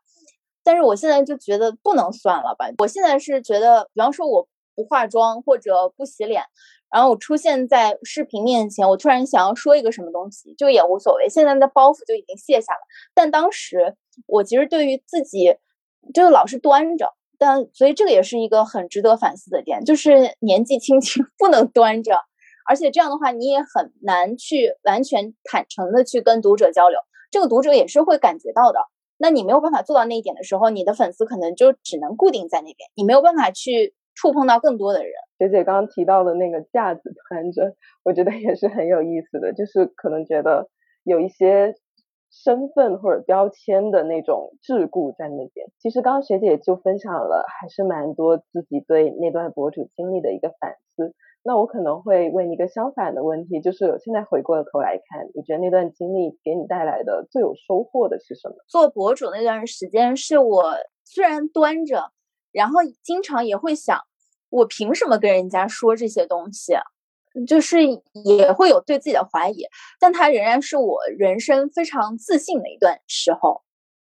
[0.65, 2.67] 但是我现在就觉得不能算了吧。
[2.79, 6.43] 我现在是觉得，比方说我不化妆或者不洗脸，
[6.91, 11.29] 然后我出现在视频面前，我突然想要说一个什么东西，就也无所谓。
[11.29, 12.81] 现在的包袱就已经卸下了。
[13.13, 13.95] 但当时
[14.27, 15.59] 我其实对于自己，
[16.15, 17.13] 就老是端着。
[17.47, 22.17] 但所以这个也是一个很值得反思的点，就是年纪轻轻 不能端着，
[22.67, 26.99] 而且这样的话你也很难去完全坦诚的去跟读者交流，
[27.31, 28.79] 这个读者也是会感觉到的。
[29.19, 35.13] 那你没有办法做到那一点的时候，你的粉丝可能就只能固定在那边，你没有办法去触碰到更多的人。
[35.37, 40.71] 学姐刚刚提到的那个架子端着，我觉得也是很有意思的，就是可能觉得
[41.03, 41.75] 有一些。
[42.43, 45.69] 身份或者标签的那种桎梏在那边。
[45.79, 51.15] 其实刚刚学姐就分享了，还是蛮多自己对那段博主经历的一个反思。
[51.47, 58.57] 那我可能会问一个相反的问题，就是现在回过头来看，你觉得那段经历给你带来的最有收获的是什么？
[58.67, 62.11] 做博主那段时间，是我虽然端着，
[62.51, 64.01] 然后经常也会想，
[64.49, 66.73] 我凭什么跟人家说这些东西？
[67.47, 67.79] 就是
[68.25, 69.67] 也会有对自己的怀疑，
[69.99, 73.63] 但它仍然是我人生非常自信的一段时候。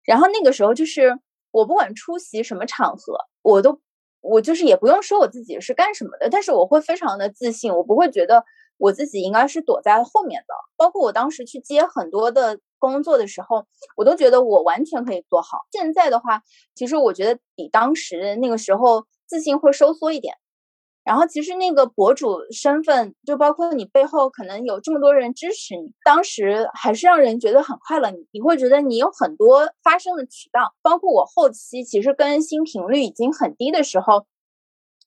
[0.03, 1.17] 然后那个时候，就是
[1.51, 3.79] 我不管出席什么场合，我都
[4.21, 8.43] 我就是也不用说我自己是干什么的，但是我会非常的自信，我不会觉得
[8.77, 10.53] 我自己应该是躲在后面的。
[10.77, 15.59] 包括我当时去接很多的工作的时候，我都觉得我完全可以做好。
[15.71, 16.43] 现在的话，
[16.75, 20.35] 其实我觉得比当时那个时候自信会收缩一点。
[21.05, 28.09] 然后其实那个博主身份，就包括你背后可能有这么多人支持你，当时还是让人觉得很快乐。
[28.09, 34.25] 你你会觉得你有很多发声的渠道，包括我后期其实更新频率已经很低的时候，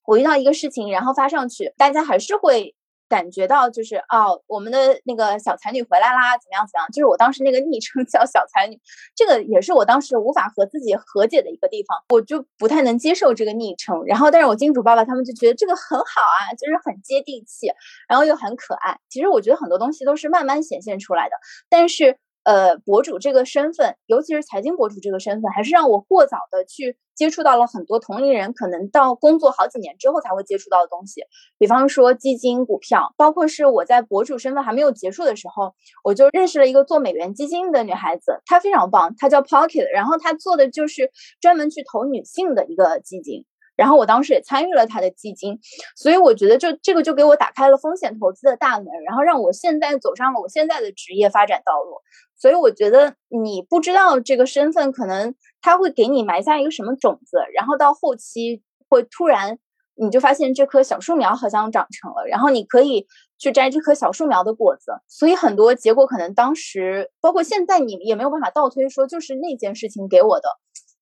[0.06, 2.74] 我遇到一个事情，然后发上去，大家还是会。
[3.09, 6.88] 感觉到就是哦，我们的那个小才女回来啦，怎么样怎么样？
[6.92, 8.79] 就是我当时那个昵称叫小才女，
[9.16, 14.05] 这个也是我当时无法和自己和解的一个地方，我就不太能接受这个昵称。
[14.07, 17.73] 然后，但是我金主爸爸他们就觉得这个很好啊，就是很接地气，
[18.09, 18.99] 然后又很可爱。
[19.09, 21.37] 其实我觉得很多东西都是慢慢显现出来的，
[21.68, 22.18] 但是。
[22.48, 31.24] 呃，博主这个身份，尤其是财经博主这个身份，还是让我过早的去接触到了很多同龄人可能到工作好几年之后才会接触到的东西，
[31.59, 41.11] 比方说基金、股票，包括是我在博主身份还没有结束的时候，我就认识了一个做美元基金的女孩子，她非常棒，她叫 Pocket，然后她做的就是
[41.42, 43.44] 专门去投女性的一个基金。
[43.76, 45.61] 然后我当时也参与了他的基金，
[45.94, 52.01] 所以我觉得就这个就给我打开了风险投资的大门，然后让我现在走上了我现在的职业发展道路。
[52.39, 59.59] 所以我觉得你不知道这个身份，可能他会给你埋下一个什么种子，然后到后期会突然
[59.97, 63.07] 你就发现这棵小树苗好像长成了，然后你可以
[63.39, 64.93] 去摘这棵小树苗的果子。
[65.09, 70.49] 所以很多结果可能当时，包括现在，你也没有办法倒推说就是那件事情给我的，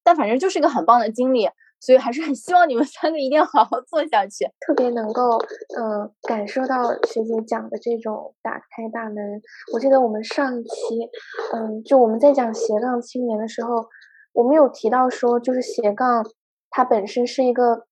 [0.02, 1.50] 但反正就是一个很棒的经历。
[1.80, 4.44] 所以还是很希望你们三个一定要好好做下去。
[4.66, 5.38] 特别能够，
[5.78, 9.40] 嗯，感受到学姐讲的这种打开大门。
[9.72, 11.10] 我记得我们上一期，
[11.52, 13.86] 嗯，就我们在讲斜杠青年的时候，
[14.32, 16.24] 我们有提到说，就是斜杠
[16.70, 17.86] 它本身是一个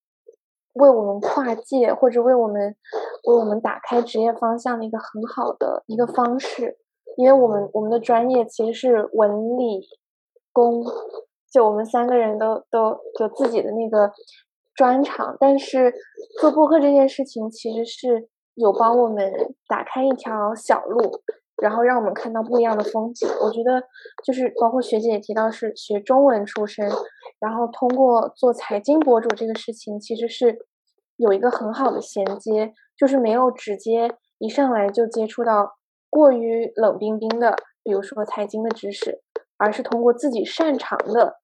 [0.72, 2.74] 为我们跨界或者为我们
[3.28, 6.78] 为我们打开职业方向的一个很好的一个方式，
[7.16, 9.87] 因为我们我们的专业其实是文理
[10.53, 10.82] 工。
[11.55, 14.11] 就我们三个人都都有自己的那个
[14.74, 15.94] 专长，但是
[16.40, 19.32] 做播客这件事情其实是有帮我们
[19.68, 21.20] 打开一条小路，
[21.62, 23.28] 然后让我们看到不一样的风景。
[23.40, 23.80] 我觉得
[24.24, 26.90] 就是包括学姐也提到是学中文出身，
[27.38, 30.59] 然后通过做财经博主这个事情，其实是
[31.14, 35.76] 有一个很好的衔接，就是没有直接一上来就接触到
[36.11, 39.22] 过于冷冰冰的，比如说财经的知识，
[39.57, 41.36] 而是通过自己擅长的。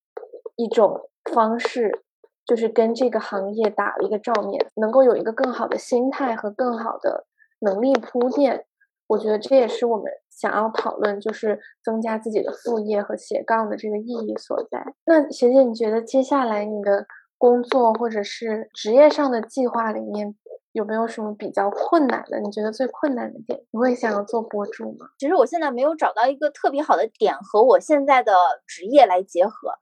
[0.57, 2.03] 一种方式，
[2.47, 7.27] 就是跟这个行业打了一个照面，能够有一个更好的心态和更好的
[7.61, 8.67] 能力铺垫。
[9.07, 14.95] 我觉得这也是我们想要讨论，就是增加自己的副业和斜杠的这个意义所在。
[15.05, 20.37] 那学姐，你觉得接下来你的工作或者是职业上的计划里面
[20.71, 22.39] 有没有什么比较困难的？
[22.39, 23.61] 你觉得最困难的点？
[23.73, 25.09] 你会想要做博主吗？
[25.19, 28.33] 其实我现在没有找到一个特别好的点和我现在的
[28.65, 29.73] 职业来结合。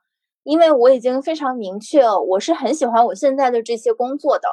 [0.48, 4.48] 因为我已经非常明确，我是很喜欢我现在的这些工作的。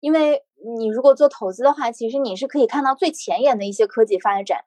[0.00, 0.42] 因为
[0.78, 4.64] 你如果做投资的话，其实你是可以看到最前沿的一些科技发展，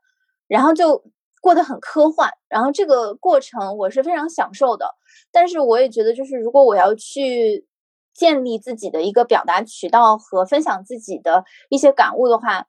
[0.47, 1.03] 然后就
[1.41, 4.93] 过得很科幻，然后这个过程我是非常享受的。
[5.31, 7.65] 但是我也觉得，就是如果我要去
[8.13, 12.67] 建立自己的一个表达渠道和分享自己的一些感悟的话，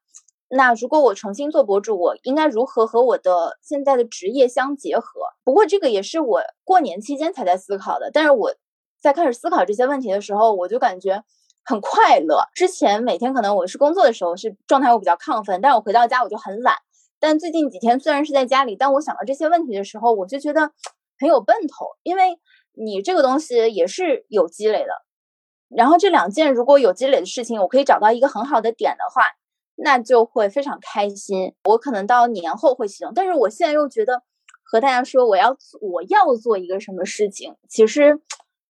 [0.51, 5.20] 那如果我重新做博主，我应该如何和我的现在的职业相结合？
[5.44, 8.11] 不过这个也是我过年期间才在思考的。
[8.11, 8.55] 但是我
[8.99, 11.22] 在开始思考这些问题的时候，我就感觉
[11.64, 12.44] 很快乐。
[12.55, 16.76] 之前每天可能我是工作的时候是状态会比较亢奋，但我回到家我就很懒。
[17.20, 20.70] 但最近几天虽然是在家里，但我想到这些问题的时候，我就觉得
[21.18, 22.38] 很有奔头，因为
[22.72, 24.92] 你这个东西也是有积累的。
[25.68, 29.24] 然后这两件如果有积累的事情，我可以找到一个很好的点的话。
[29.81, 31.55] 那就会非常开心。
[31.64, 34.22] 我可能到年后会启动，但是我现在又觉得
[34.64, 38.20] 和大家说我要我要做一个什么事情，其实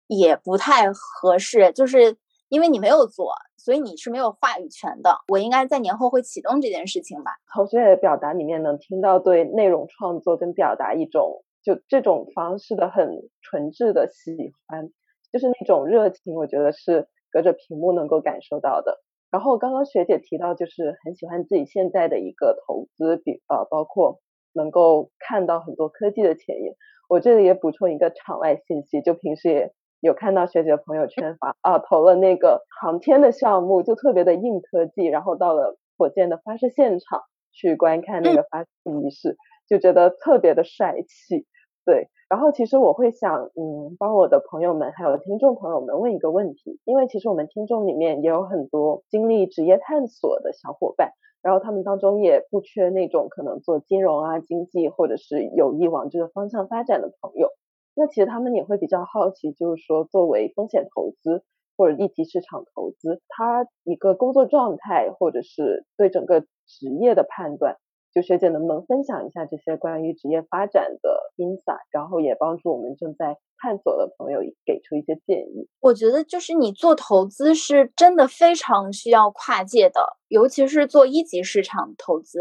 [0.08, 1.72] 也不太合适。
[1.72, 2.18] 就是
[2.50, 5.18] 因为你没有做，所以你是没有话语权的。
[5.28, 7.32] 我应该在年后会启动这件事情吧。
[7.54, 14.32] 从学的表达里面能听到对内容创作跟表达一种就这种方式的很纯挚的喜
[14.68, 14.90] 欢，
[15.32, 19.02] 就是那种热情，我觉得是隔着屏幕能够感受到的。
[19.32, 24.20] 然后刚刚学姐提到，就是很喜欢自己现在的一个投资，比呃包括
[24.54, 26.74] 能够看到很多科技的前沿。
[27.10, 37.22] 我这里也补充一个场外信息，就平时也有看到学姐朋友圈发啊投了那个航天的项目，就特别的硬科技，然后到了火箭的发射现场
[37.52, 41.46] 去观看那个发射仪式，就觉得特别的帅气，
[41.86, 42.10] 对。
[42.28, 51.12] 然后其实我会想，嗯，帮我的朋友们还有听众朋友们问一个问题，因为其实我们听众里面也有很多经历职业探索的小伙伴，
[51.44, 57.50] 然后他们当中也不缺那种可能做金融啊、经济或者是有意往这个方向发展的朋友。
[57.94, 61.44] 那其实他们也会比较好奇，就是说作为风险投资
[61.78, 67.78] 或者一级市场投资，它一个工作状态或者是对整个职业的判断。
[68.16, 75.68] 就学姐能不能分享一下这些关于职业发展的 insight，然后也帮助我们正在探索的朋友给出一些建议。
[75.82, 80.00] 我觉得就是你做投资是真的非常需要跨界的，
[80.30, 82.40] 尤其是做一级市场投资。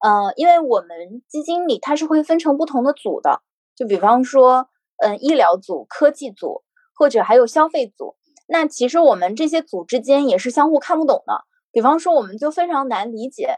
[0.00, 3.40] 呃，因为我们基金里它是会分成不同的组的，
[3.74, 4.68] 就比方说，
[4.98, 6.62] 嗯，医疗组、科技组
[6.94, 8.14] 或者还有消费组。
[8.46, 11.42] 那其实我们这些组之间也是相互看不懂的。
[11.72, 13.56] 比方说，我们就非常难理解。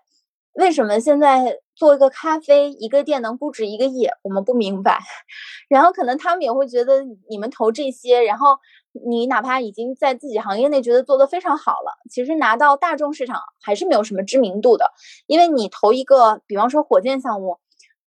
[0.59, 4.09] 为什么现在做一个咖啡，一个店能不值一个亿？
[4.23, 4.99] 我们不明白。
[5.71, 8.59] 然后可能他们也会觉得你们投这些，然后
[9.07, 14.91] 你哪怕已经在自己行业内觉得做得非常好了，其实拿到大众市场还是没有什么知名度的。
[15.29, 17.61] 因为你投一个，比方说火箭项目，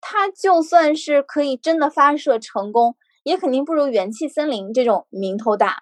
[0.01, 2.95] 它就算是可以真的发射成功，
[3.25, 5.81] 也肯定不如元气森林这种名头大。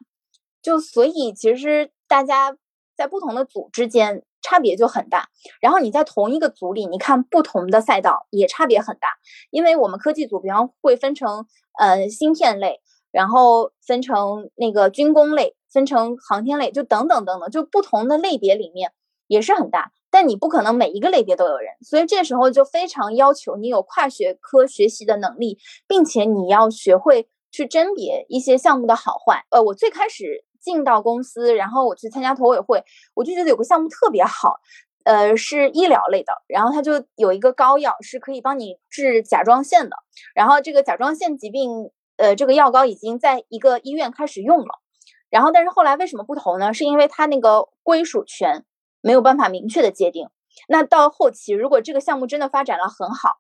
[0.63, 2.57] 就所以其实大家
[2.97, 4.25] 在不同的组之间。
[4.45, 9.09] 差别就很大，然后你在同一个组里，你看不同的赛道也差别很大。
[9.51, 11.47] 因为我们科技组，比方会分成
[11.79, 18.93] 呃芯片类，然后分成那个军工类，分成航天类，就等等等等，就不同的类别里面
[19.27, 19.93] 也是很大。
[20.11, 29.47] 但你不可能每一个类别都有人，所以这时候就非常要求你有跨学科学习的能力，并且你要学会去甄别一些项目的好坏。
[29.51, 32.83] 呃，我最开始进到公司，然后我去参加投委会，
[33.15, 34.59] 我就觉得有个项目特别好，
[35.05, 39.97] 呃，是医疗类的，然后它就有一个膏药是可以帮你治甲状腺的，
[40.35, 44.81] 然后这个甲状腺疾病，呃，这个药膏已经在一个医院开始用了，
[45.29, 46.73] 然后但是后来为什么不投呢？
[46.73, 48.65] 是因为它那个归属权。
[49.07, 50.31] 没有办法明确的界定，
[50.67, 53.37] 那到后期如果这个项目真的发展了很好，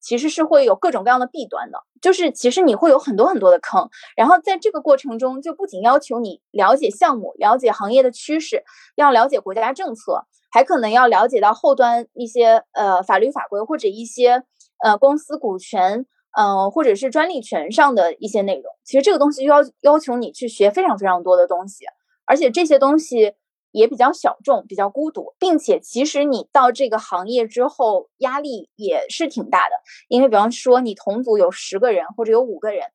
[0.00, 8.62] 其实是会有各种各样的弊端的，就是其实你会有很多很多的坑，然后在这个过程中就不仅要求你了解项目、了解行业的趋势，
[8.94, 14.44] 要了解国家政策，还可能要了解到后端一些呃法律法规或者一些
[14.84, 16.06] 呃公司股权，
[16.38, 18.64] 嗯或者是专利权上的一些内容。
[18.84, 21.84] 其实这个东西要要求你去学非常非常多的东西，
[22.26, 23.34] 而且这些东西。
[23.76, 29.74] 也比较小众，比较孤独，并且其实你到这个行业之后，压力也是挺大的。
[30.08, 32.86] 因为比方说，你同组有十个人或者有五个人，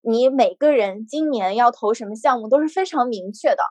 [0.00, 3.62] 你每个人今年要投什么项目都是非常明确的。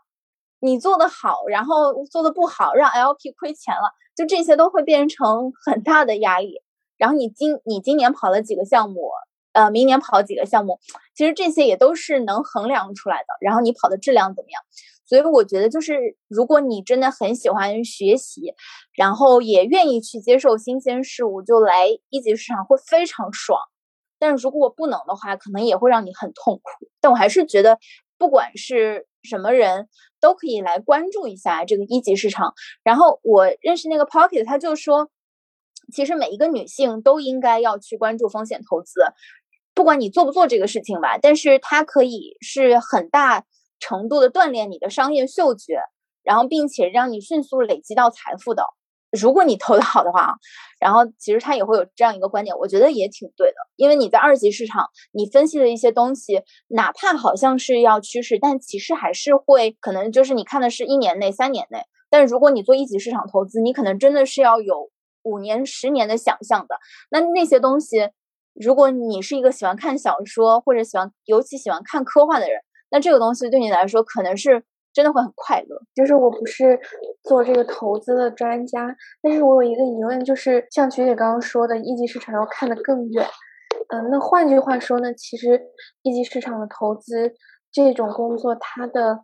[0.59, 6.61] 你做的好，然后做的不好，让 LP 亏钱了，就这些都会变成很大的压力。
[6.97, 9.09] 然后你今你今年跑了几个项目，
[9.53, 10.79] 呃，明年跑几个项目，
[11.15, 13.27] 其实这些也都是能衡量出来的。
[13.41, 14.61] 然后你跑的质量怎么样？
[15.11, 18.53] 所以我觉得，就是如果你真的很喜欢学习，
[18.95, 23.59] 然后也愿意去接受新鲜事物，就来一级市场会非常爽。
[24.17, 26.87] 但如果不能的话，可能也会让你很痛苦。
[27.01, 27.77] 但我还是觉得，
[28.17, 29.89] 不管是什么人
[30.21, 32.53] 都可以来关注一下这个一级市场。
[32.81, 35.09] 然后我认识那个 Pocket，他就说，
[35.91, 39.01] 其实每一个女性都应该要去关注风险投资，
[39.73, 43.43] 不管你做不做这个事情吧，但是它可以是很大。
[43.81, 45.81] 程度的锻炼你的商业嗅觉，
[46.23, 48.63] 然后并且让你迅速累积到财富的。
[49.11, 50.33] 如果你投的好的话啊，
[50.79, 53.55] 然后其实他也会有这样一个观点，我觉得也挺对的。
[53.75, 61.83] 因为你在二级市场，你分析的一些东西，哪怕好像是要趋势，但其实还是会可能就是你看的是一年内、三年内。
[62.09, 64.89] 但如果你做一级市场投资，你可能真的是要有
[65.23, 66.75] 五年、十年的想象的。
[67.09, 68.11] 那那些东西，
[68.53, 72.61] 如果你是一个喜欢看小说或者喜欢尤其喜欢看科幻的人。
[72.91, 74.63] 那这个东西对你来说可能是
[74.93, 75.81] 真的会很快乐。
[75.95, 76.79] 就是我不是
[77.23, 83.25] 做这个投资的专家，但是我有一个疑问，就是像学姐刚刚说的，一级市场要看得更远。
[83.87, 85.61] 嗯，那换句话说呢，其实
[86.03, 87.33] 一级市场的投资
[87.71, 89.23] 这种工作，它的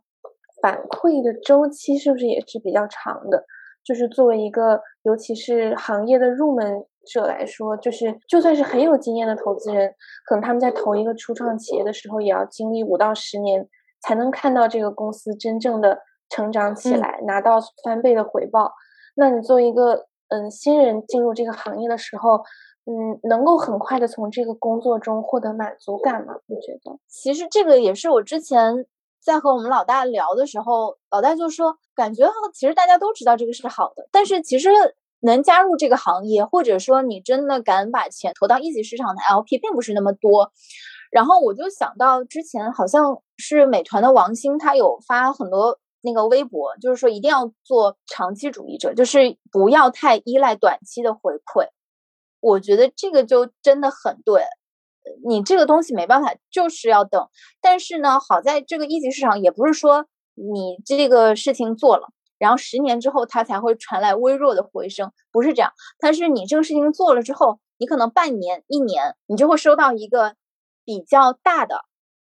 [0.61, 3.45] 反馈的周期是不是也是比较长的？
[3.83, 6.85] 就是作为一个，尤其是行业的入门。
[7.07, 9.93] 者来说，就是就算是很有经验的投资人，
[10.25, 13.67] 可能他们在投一个初创企业的时候，也要经历五到十年，
[14.01, 15.99] 才能看到这个公司真正的
[16.29, 18.71] 成长起来，拿到翻倍的回报。
[19.15, 22.43] 那你作为一个嗯新人进入这个行业的时候，
[22.85, 26.35] 嗯，能够很快的从这个工作中获得满足感吗？
[26.45, 26.97] 你觉得？
[27.07, 28.85] 其实这个也是我之前
[29.19, 34.69] 在和我们老大聊的时候，老大就说，感觉其实大家都知道这个是好的，但是其实。
[35.19, 40.51] 能加入这个行业，或者说你真的敢把钱投到一级市场的 LP 并不是那么多。
[41.09, 51.69] 然后我就想到之前好像是美团的王兴，他有发很多那个微博，就是说一定要做长期主义者，就是不要太依赖短期的回馈。
[52.39, 54.43] 我觉得这个就真的很对，
[55.27, 57.27] 你这个东西没办法，就是要等。
[57.61, 60.05] 但是呢，好在这个一级市场也不是说
[60.35, 62.09] 你这个事情做了。
[62.37, 65.71] 然后十年之后，它才会传来微弱的回声，不是这样。
[65.99, 70.35] 它是你这个事情做了之后，你可能半年、一年，你就会收到一个
[70.85, 71.81] 比较大的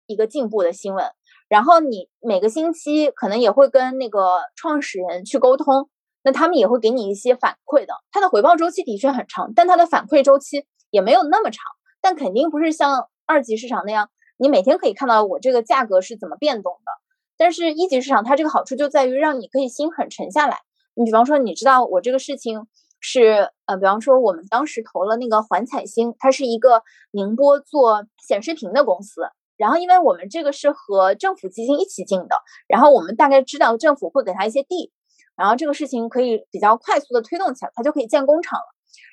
[0.06, 1.06] 一个进步的新闻。
[1.48, 5.90] 然后你每个星期可能也会跟那个创始人去沟通，
[6.24, 7.94] 那他们也会给你一些反馈的。
[8.12, 11.62] 它的回报周期的确很长，但它的反馈周期也没有那么长。
[12.00, 17.01] 但肯定不是像二级市场那样，你每天可以看到我这个价格是怎么变动的。
[17.42, 20.60] 但是一级市场它这个好处就在于让你可以心狠沉下来。
[20.94, 22.68] 你比方说，你知道我这个事情
[23.00, 29.24] 是呃，比方说我们当时投了那个环彩星，它是一个宁波做显示屏的公司。
[29.58, 32.36] 然后因为我们这个是和政府基金一起进的，
[32.68, 34.92] 然后我们大概知道政府会给他一些地，
[35.36, 38.66] 然后这个事情可以比较快速的推动起来，它就可以建工厂了。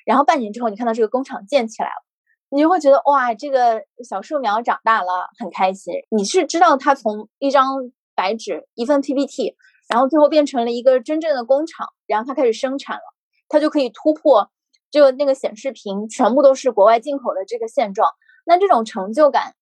[0.05, 2.05] 然后半年之后，你看到这个工厂建起来了，
[2.51, 5.95] 你就会觉得哇，这个小树苗长大了，很开心。
[6.11, 7.91] 你是知道它从一张。
[8.19, 9.55] 白纸一份 PPT，
[9.87, 13.01] 然后最后变成了一个真正的工厂，然后它开始生产了，
[13.47, 14.51] 它就可以突破
[14.91, 18.09] 就那个显示屏全部都是国外进口的这个现状。
[18.45, 19.53] 那这种成就感，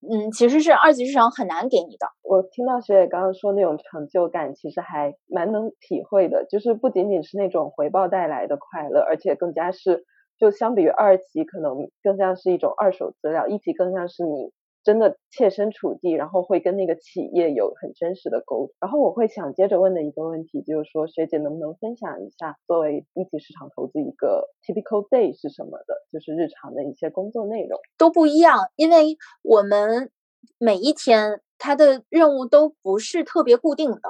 [0.00, 2.08] 嗯，其实是二级市场很难给你的。
[2.22, 10.04] 我听到学姐刚刚说那种成就感，其实还蛮能体会的，就是不仅仅是那种回报带来的快乐，而且更加是，
[10.38, 14.50] 就相比于二级，可能更像是一种二手资料，一级更像是你。
[14.84, 18.74] 真的切身处地，然后会跟那个企业有很真实的沟通。
[18.80, 30.10] 然后我会想接着问的一个问题就是说，学姐能不能分享一下作为一级市场投资一个 typical day 是什么的，就是日常的一些工作内容都不一样，因为我们
[30.58, 34.00] 每一天它的任务都不是特别固定的。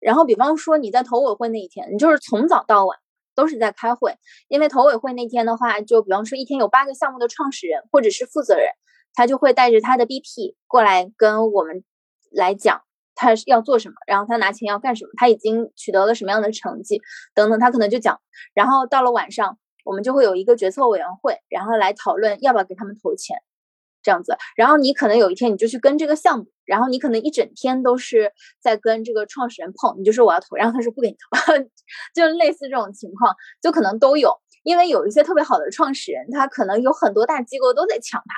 [0.00, 2.98] 然后比方说你在投委会那一天，你就是从早到晚
[3.34, 4.16] 都是在开会，
[4.48, 8.68] 因为投委会那天的话，就比方说一天有八个项目的创始人或者是负责人。
[9.14, 11.84] 他就会带着他的 BP 过来跟我们
[12.30, 12.82] 来讲，
[13.14, 17.00] 他要做什么，然后他拿钱要干什么，他已经取得了什么样的成绩
[17.34, 18.20] 等等，他可能就讲。
[18.54, 23.36] 然后到了晚上，我们就会有一个决策委员会，然后来讨论要不要给他们投钱，
[24.02, 24.36] 这样子。
[24.56, 31.54] 然后你可能有一天你就去跟这个项目，然后你可能一整天都是在跟这个创始人碰，你就说我要投，然后他说不给你投，
[32.14, 34.34] 就类似这种情况，就可能都有。
[34.64, 38.34] 因为有一些特别好的创始人，他可能有很多大机构都在抢他。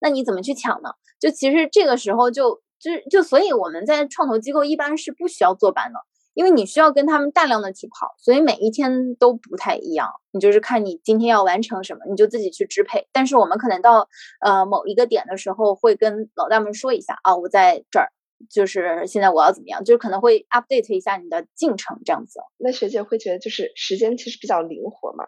[0.00, 0.90] 那你怎么去抢呢？
[1.18, 5.98] 就其实这个时候就就就，所以我们在创投机构一般是不需要坐班的，
[6.34, 10.10] 因为你需要跟他们大量的去跑，所以每一天都不太一样。
[10.32, 13.08] 你就是看你今天要完成什么，你就自己去支配。
[13.12, 14.08] 但是我们可能到
[14.40, 18.12] 呃某一个点的时候，会跟老大们说一下啊，我在这儿，
[18.50, 22.40] 就是现在我要怎么样，就是可能会 update 一下你的进程这样子。
[22.58, 25.26] 那学姐会觉得就是时间其实比较灵活嘛？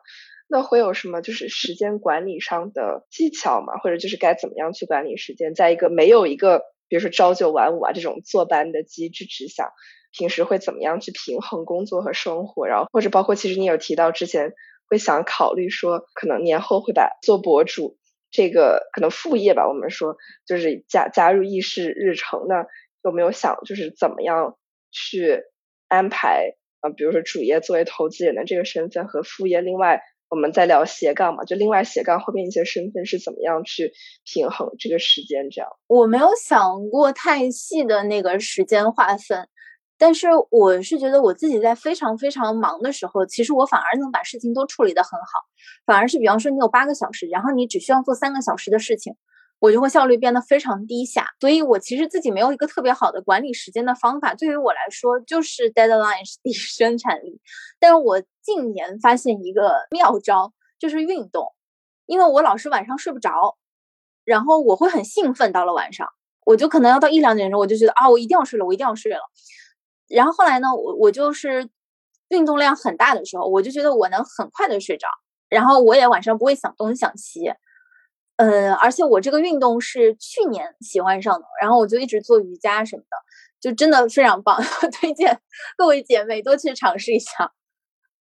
[0.49, 3.77] 那会有什么就是时间管理上的技巧吗？
[3.83, 5.55] 或者就是该怎么样去管理时间？
[5.55, 9.73] 在一个没有一个比如说朝九晚五啊这种坐班的机制之下，
[10.11, 12.67] 平时会怎么样去平衡工作和生活？
[12.67, 14.53] 然后或者包括其实你有提到之前
[14.89, 17.99] 会想考虑说，可能年后会把做博主
[18.31, 22.47] 这个可能副业吧，我们说就是加加入议事日程。
[22.49, 22.67] 那
[23.09, 24.57] 有没有想就是怎么样
[24.91, 25.43] 去
[25.89, 26.91] 安排啊？
[26.91, 30.01] 比如说主业作为投资人的这个身份和副业，另外。
[30.31, 33.91] 我们在聊斜杠嘛，就另外斜杠后面一些身份是怎么样去
[34.27, 35.49] 平衡这个时间？
[35.49, 39.49] 这样我没有想过太细的那个时间划分，
[39.97, 45.27] 但是我是觉得我自己在非常非常忙的时候，其实我反而能把事情都处理得很好，
[45.87, 49.15] 反而是比方说你有八个小时，然后你只需要做三个小时的事情。
[49.61, 54.33] 我就会效率变得非常低下，所以我其实自己没有一个特别好的管理时间的方法。
[54.35, 57.41] 对于我来说，就是 deadline 低生产力。
[57.81, 61.53] 但是我近年发现一个妙招，就是运动，
[62.07, 63.57] 因为我老是晚上睡不着，
[64.25, 66.09] 然后我会很兴奋，到了晚上，
[66.45, 69.21] 我就可能要到一两点钟，我就觉得啊，我一定要睡了，我一定要睡了。
[70.09, 71.69] 然后后来呢，我我就是
[72.29, 75.09] 运动量很大的时候，我就觉得我能很快的睡着，
[75.49, 77.53] 然后我也晚上不会想东想西。
[78.39, 83.17] 嗯，而且我这个运动是去年喜欢上的，然后我就一直做瑜伽什么的，
[83.61, 84.57] 就真的非常棒，
[85.01, 85.41] 推荐
[85.77, 87.53] 各位姐妹都去尝试一下，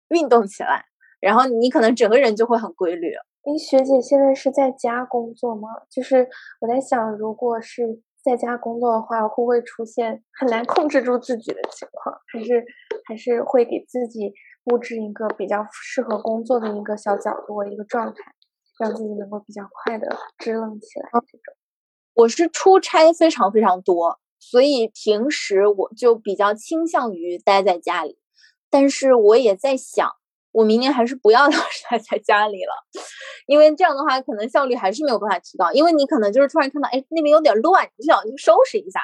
[0.09, 0.87] 运动起来，
[1.21, 3.13] 然后你可能整个人就会很规律。
[3.45, 5.69] 哎，学姐现在是在家工作吗？
[5.91, 6.27] 就是
[6.61, 12.19] 我在想，如果是在家工作的话，会不会出现很难控制住自己的情况？
[12.33, 12.65] 还是
[13.07, 14.33] 还是会给自己
[14.65, 18.33] 布置一个比较适合工作的一个小角落，一个状态？
[18.79, 21.09] 让自己能够比较快的支棱起来。
[21.13, 21.57] 这种，
[22.15, 28.19] 我是出差非常非常多，所以平时我就比较倾向于待在家里。
[28.71, 30.11] 但是我也在想，
[30.53, 32.73] 我明年还是不要 老是待在家里了，
[33.47, 35.73] 因为这样的话可能效率还是没有办法提高。
[35.73, 39.01] 因为你可能就是突然看到，哎，那边有点乱，你就想去收拾一下。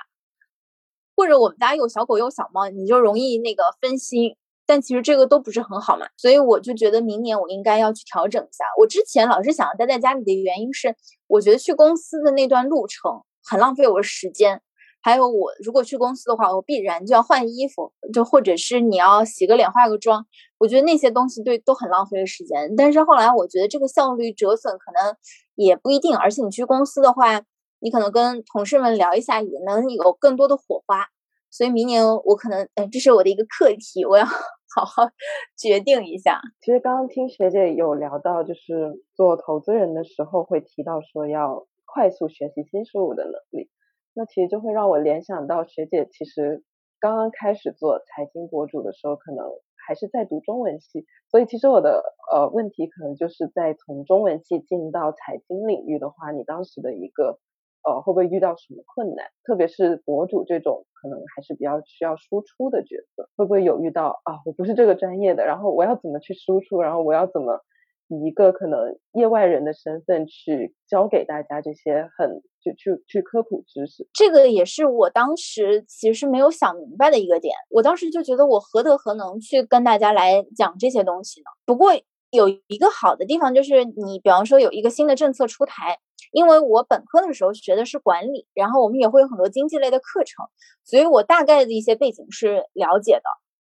[1.17, 4.37] 或者我们家有小狗有小猫，你就容易那个分心。
[4.67, 8.65] 但其实这个都不是很好嘛，所以我就觉得明年我应该要去调整一下。
[8.81, 10.95] 我之前老是想要待在家里的原因是，
[11.27, 14.63] 我觉得去公司的那段路程很浪费我的时间，
[15.03, 20.25] 还有我如果去公司的话，我必然就要换衣服，就或者是你要洗个脸、化个妆，
[20.59, 22.75] 我觉得那些东西对都很浪费时间。
[22.75, 25.15] 但是后来我觉得这个效率折损可能
[25.57, 27.43] 也不一定，而且你去公司的话，
[27.81, 31.09] 你可能跟同事们聊一下，也能有更多的火花。
[31.57, 34.25] 所以明年我可能，哎，这是我的一个课题，我要
[34.75, 35.09] 好好
[35.57, 36.41] 决定一下。
[36.61, 43.71] 其实刚刚听学姐有聊到，就是做投资人的时候会提到说要快速学习新事物的能力，
[44.15, 46.65] 那其实就会让我联想到学姐其实
[46.99, 49.47] 刚刚开始做财经博主的时候，可能
[49.87, 52.03] 还是在读中文系，所以其实我的
[52.33, 57.39] 呃问题可能就是在从中文系进到财经领域的话，你当时的一个。
[57.85, 59.27] 呃，会不会遇到什么困难？
[59.45, 64.41] 特别是博主这种可能还是比较需要输出的角色，会不会有遇到啊？
[64.47, 66.81] 我不是这个专业的，然后我要怎么去输出？
[66.81, 67.61] 然后我要怎么
[68.09, 74.09] 以一个可能业外人的身份去教给大家这些很就去去科普知识。
[74.15, 77.55] 这个也是我当时其实没有想明白的一个点。
[77.71, 81.47] 我当时就觉得我何德何能去跟大家来讲这些东西呢？
[81.67, 81.93] 不过
[82.31, 85.99] 有一个好的地方就是，你比方说有一个新的政策出台，
[86.35, 90.45] 因为我本科的时候学的是管理，然后我们也会有很多经济类的课程，
[90.85, 93.23] 所以我大概的一些背景是了解的。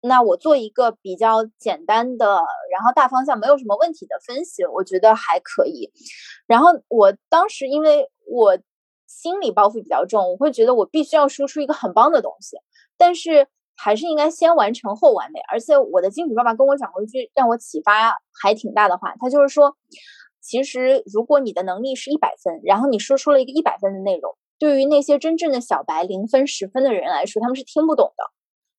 [0.03, 2.25] 那我做一个比较简单的，
[2.71, 5.91] 然后大方向没有什么问题的分析，我觉得还可以。
[6.45, 8.57] 然后我当时因为我
[9.07, 12.57] 心理包袱比较重，我会觉得我必须要输出一个很棒的东西，
[12.97, 15.39] 但是还是应该先完成后完美。
[15.51, 19.75] 而且我的金主爸爸跟我讲过一句让我启发还挺大的话，他就是说，
[20.41, 28.23] 其实如果你的能力是一百分，然后你说出了一个一百分的内容，对于那些真正的小白零分、十分的人来说，他们是听不懂的。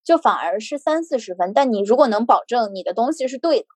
[0.05, 3.67] 就反而是三四十分，但你如果能保证你的东西是对的，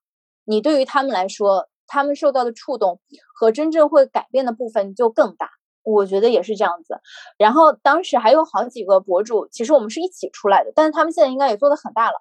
[0.44, 2.98] 你对于他们来说，他们受到的触动
[3.32, 5.50] 和真正会改变的部分就更大。
[5.84, 6.98] 我觉得也是这样子。
[7.38, 12.16] 然后当时还有好几个博主，其实我们是一起出来的，但是他们现在应该也做得很大了。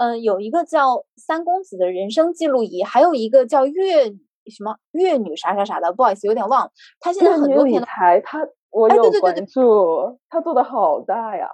[0.00, 4.10] 嗯，有一个叫三公子的人生记录仪，还有一个叫月
[4.50, 6.70] 什么粤女啥啥啥的，不好意思，有点忘了。
[7.00, 8.40] 他现在很多平台，他
[8.70, 11.48] 我有关注，他做的好大呀。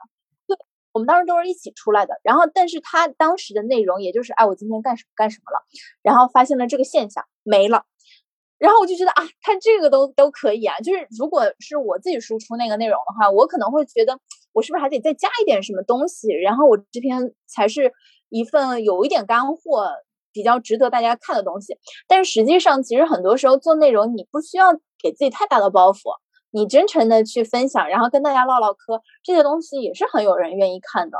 [0.46, 0.56] 对
[0.92, 5.62] 我们当时都是一起出来的，然后，但是他当时的内容也就是，哎，我今天干什么干什么了，
[6.02, 7.84] 然后发现了这个现象没了，
[8.58, 14.18] 然后我就觉得啊，看这个都都可以啊，就是如果是我自己输出那个内容的话，我可能会觉得
[14.52, 17.92] 我是不是还得再加一点什么东西，然后我这篇才是
[18.28, 19.92] 一份有一点干货，
[20.32, 21.76] 比较值得大家看的东西。
[22.06, 24.72] 但是实际上，其实很多时候做内容，你不需要
[25.02, 26.16] 给自己太大的包袱。
[26.52, 31.18] 你真诚的去分享，然后跟大家唠唠嗑，这些东西也是很有人愿意看的。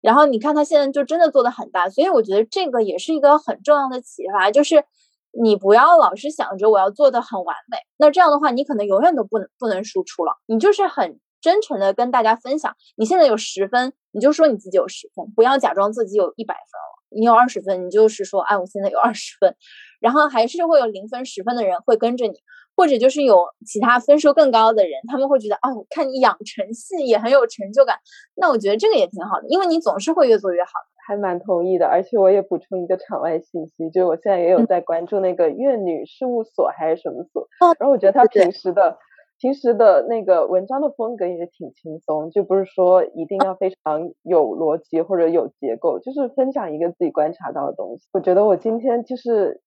[0.00, 4.84] 然后你看他现在就真的做的很大，所以我觉得这个也是一个很重要的启发，就是
[5.32, 10.32] 你不要老是想着我要做的很完美，那这样的话你可能永远都不能不能输出了。
[10.46, 17.01] 你就是很真诚的跟大家分享，你现在有十分，你就说你自己有十分，不要假装自己有一百分了。
[17.14, 19.54] 你有二十分，你就是说，哎，我现在有二十分，
[20.00, 22.34] 然后还是会有零分、十分的人会跟着你。
[22.74, 27.98] 或者就是有其他分数更高的人，他们会觉得哦，看你养成系也很有成就感。
[28.34, 30.88] 那我觉得这个也挺好的，因为你总是会越做越好的。
[31.06, 37.46] 还蛮同意的，而且我也补充一个场外信息，就是我现在也有在关注那个粤女事务所还是什么所，
[37.78, 38.96] 然后我觉得他平时的
[39.42, 48.08] 平时的那个文章的风格也挺轻松，就不是说一定要非常有逻辑或者有结构，就是分享一个自己观察到的东西。
[48.12, 49.60] 我觉得我今天就是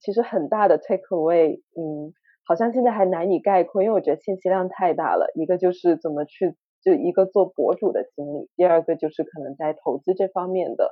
[0.00, 2.12] 其实很大的 take away，嗯。
[2.46, 5.30] 好像现在还难以概括，因为我觉得信息量太大了。
[5.36, 10.90] 一个就是怎么去，就一个做博主的经历；第二个就是可能在投资这方面的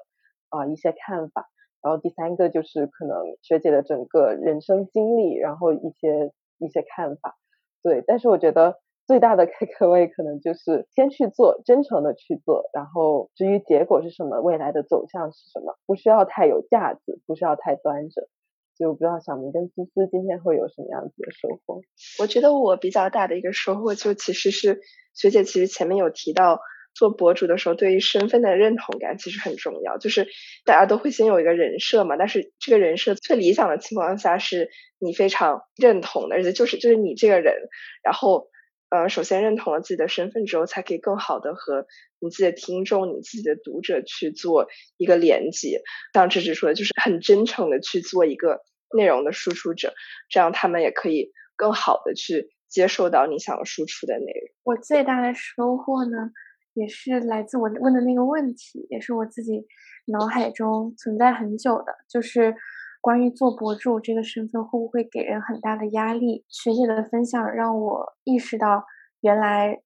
[0.50, 1.42] 啊一些看法；
[1.82, 7.34] 然后第三个就是可能学姐的整个人生经历，然后一些一些看法。
[7.88, 18.28] 对，但是我觉得最大的 开课位可能就是先去做，真诚的去做，然后至于结果是什么，未来的走向是什么，不需要太有架子，不需要太端着。
[18.76, 21.80] 就不知道小明跟思思今天会有什么样子的收获？
[22.20, 24.80] 我觉得我比较大的一个收获，就其实是
[25.14, 26.60] 学姐其实前面有提到，
[26.98, 29.96] 做博主的时候对于身份的认同感其实很重要。
[29.98, 30.26] 就是
[30.64, 34.68] 大家都会先有一个人设嘛，但是这个人设最理想的情况下是
[34.98, 37.54] 你非常认同的，而且就是就是你这个人，
[38.02, 38.48] 然后
[38.90, 41.86] 呃首先认同了自己的身份之后，才可以更好的和
[42.18, 45.82] 你自己的听众、你自己的读者去做一个连接。
[46.12, 48.60] 像芝芝说的，就是很真诚的去做一个。
[48.96, 49.92] 内容的输出者，
[50.30, 54.48] 这样他们也可以更好的去接受到你想要输出的内容。
[54.64, 56.30] 我最大的收获呢，
[56.78, 59.66] 也是来自我问的那个问题，也是我自己
[60.06, 62.54] 脑海中存在很久的，就是
[63.00, 66.44] 关于做博主这个身份会不会给人很大的压力？
[66.48, 68.84] 学姐的分享让我意识到，
[69.20, 69.82] 原来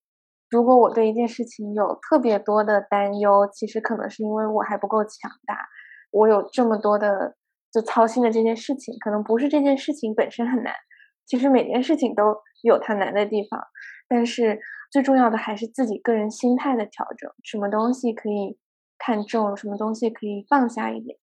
[0.49, 5.57] 如果我对一件事情有特别多的担忧，其实可能是因为我还不够强大，
[6.11, 7.35] 我有这么多的。
[7.73, 10.71] 就操心的这件事情，可能不是这件事情本身很难，
[11.25, 13.59] 其实每件事情都有它难的地方，
[14.07, 14.59] 但是
[14.93, 17.31] 最重要的还是自己个人心态的调整。
[17.41, 18.59] 什么东西可以
[18.99, 21.17] 看重，什么东西可以放下一点。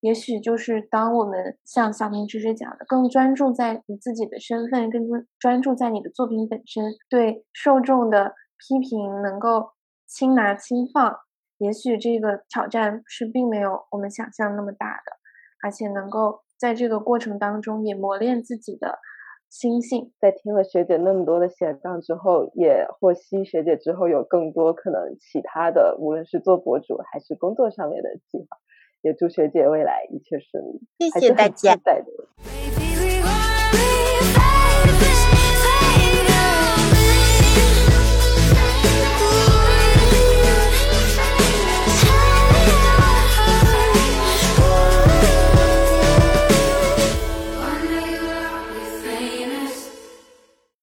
[0.00, 5.00] 也许就是当我们像小明芝芝讲的，更专注在你自己的身份，更
[5.38, 9.70] 专注在你的作品本身，对受众的批评能够
[10.04, 11.16] 轻拿轻放。
[11.58, 15.12] 也许这个挑战是并没有我们想象那么大的。
[15.62, 18.98] 而且能够在这个过程当中也磨练自己的
[19.52, 20.10] 心性。
[20.18, 28.56] 在听了学姐那么多的写杠之后，也获悉学姐之后有更多可能其他的，无论是做博主还是工作上面的计划。
[29.02, 30.80] 也祝学姐未来一切顺利。
[31.10, 31.76] 谢谢大家。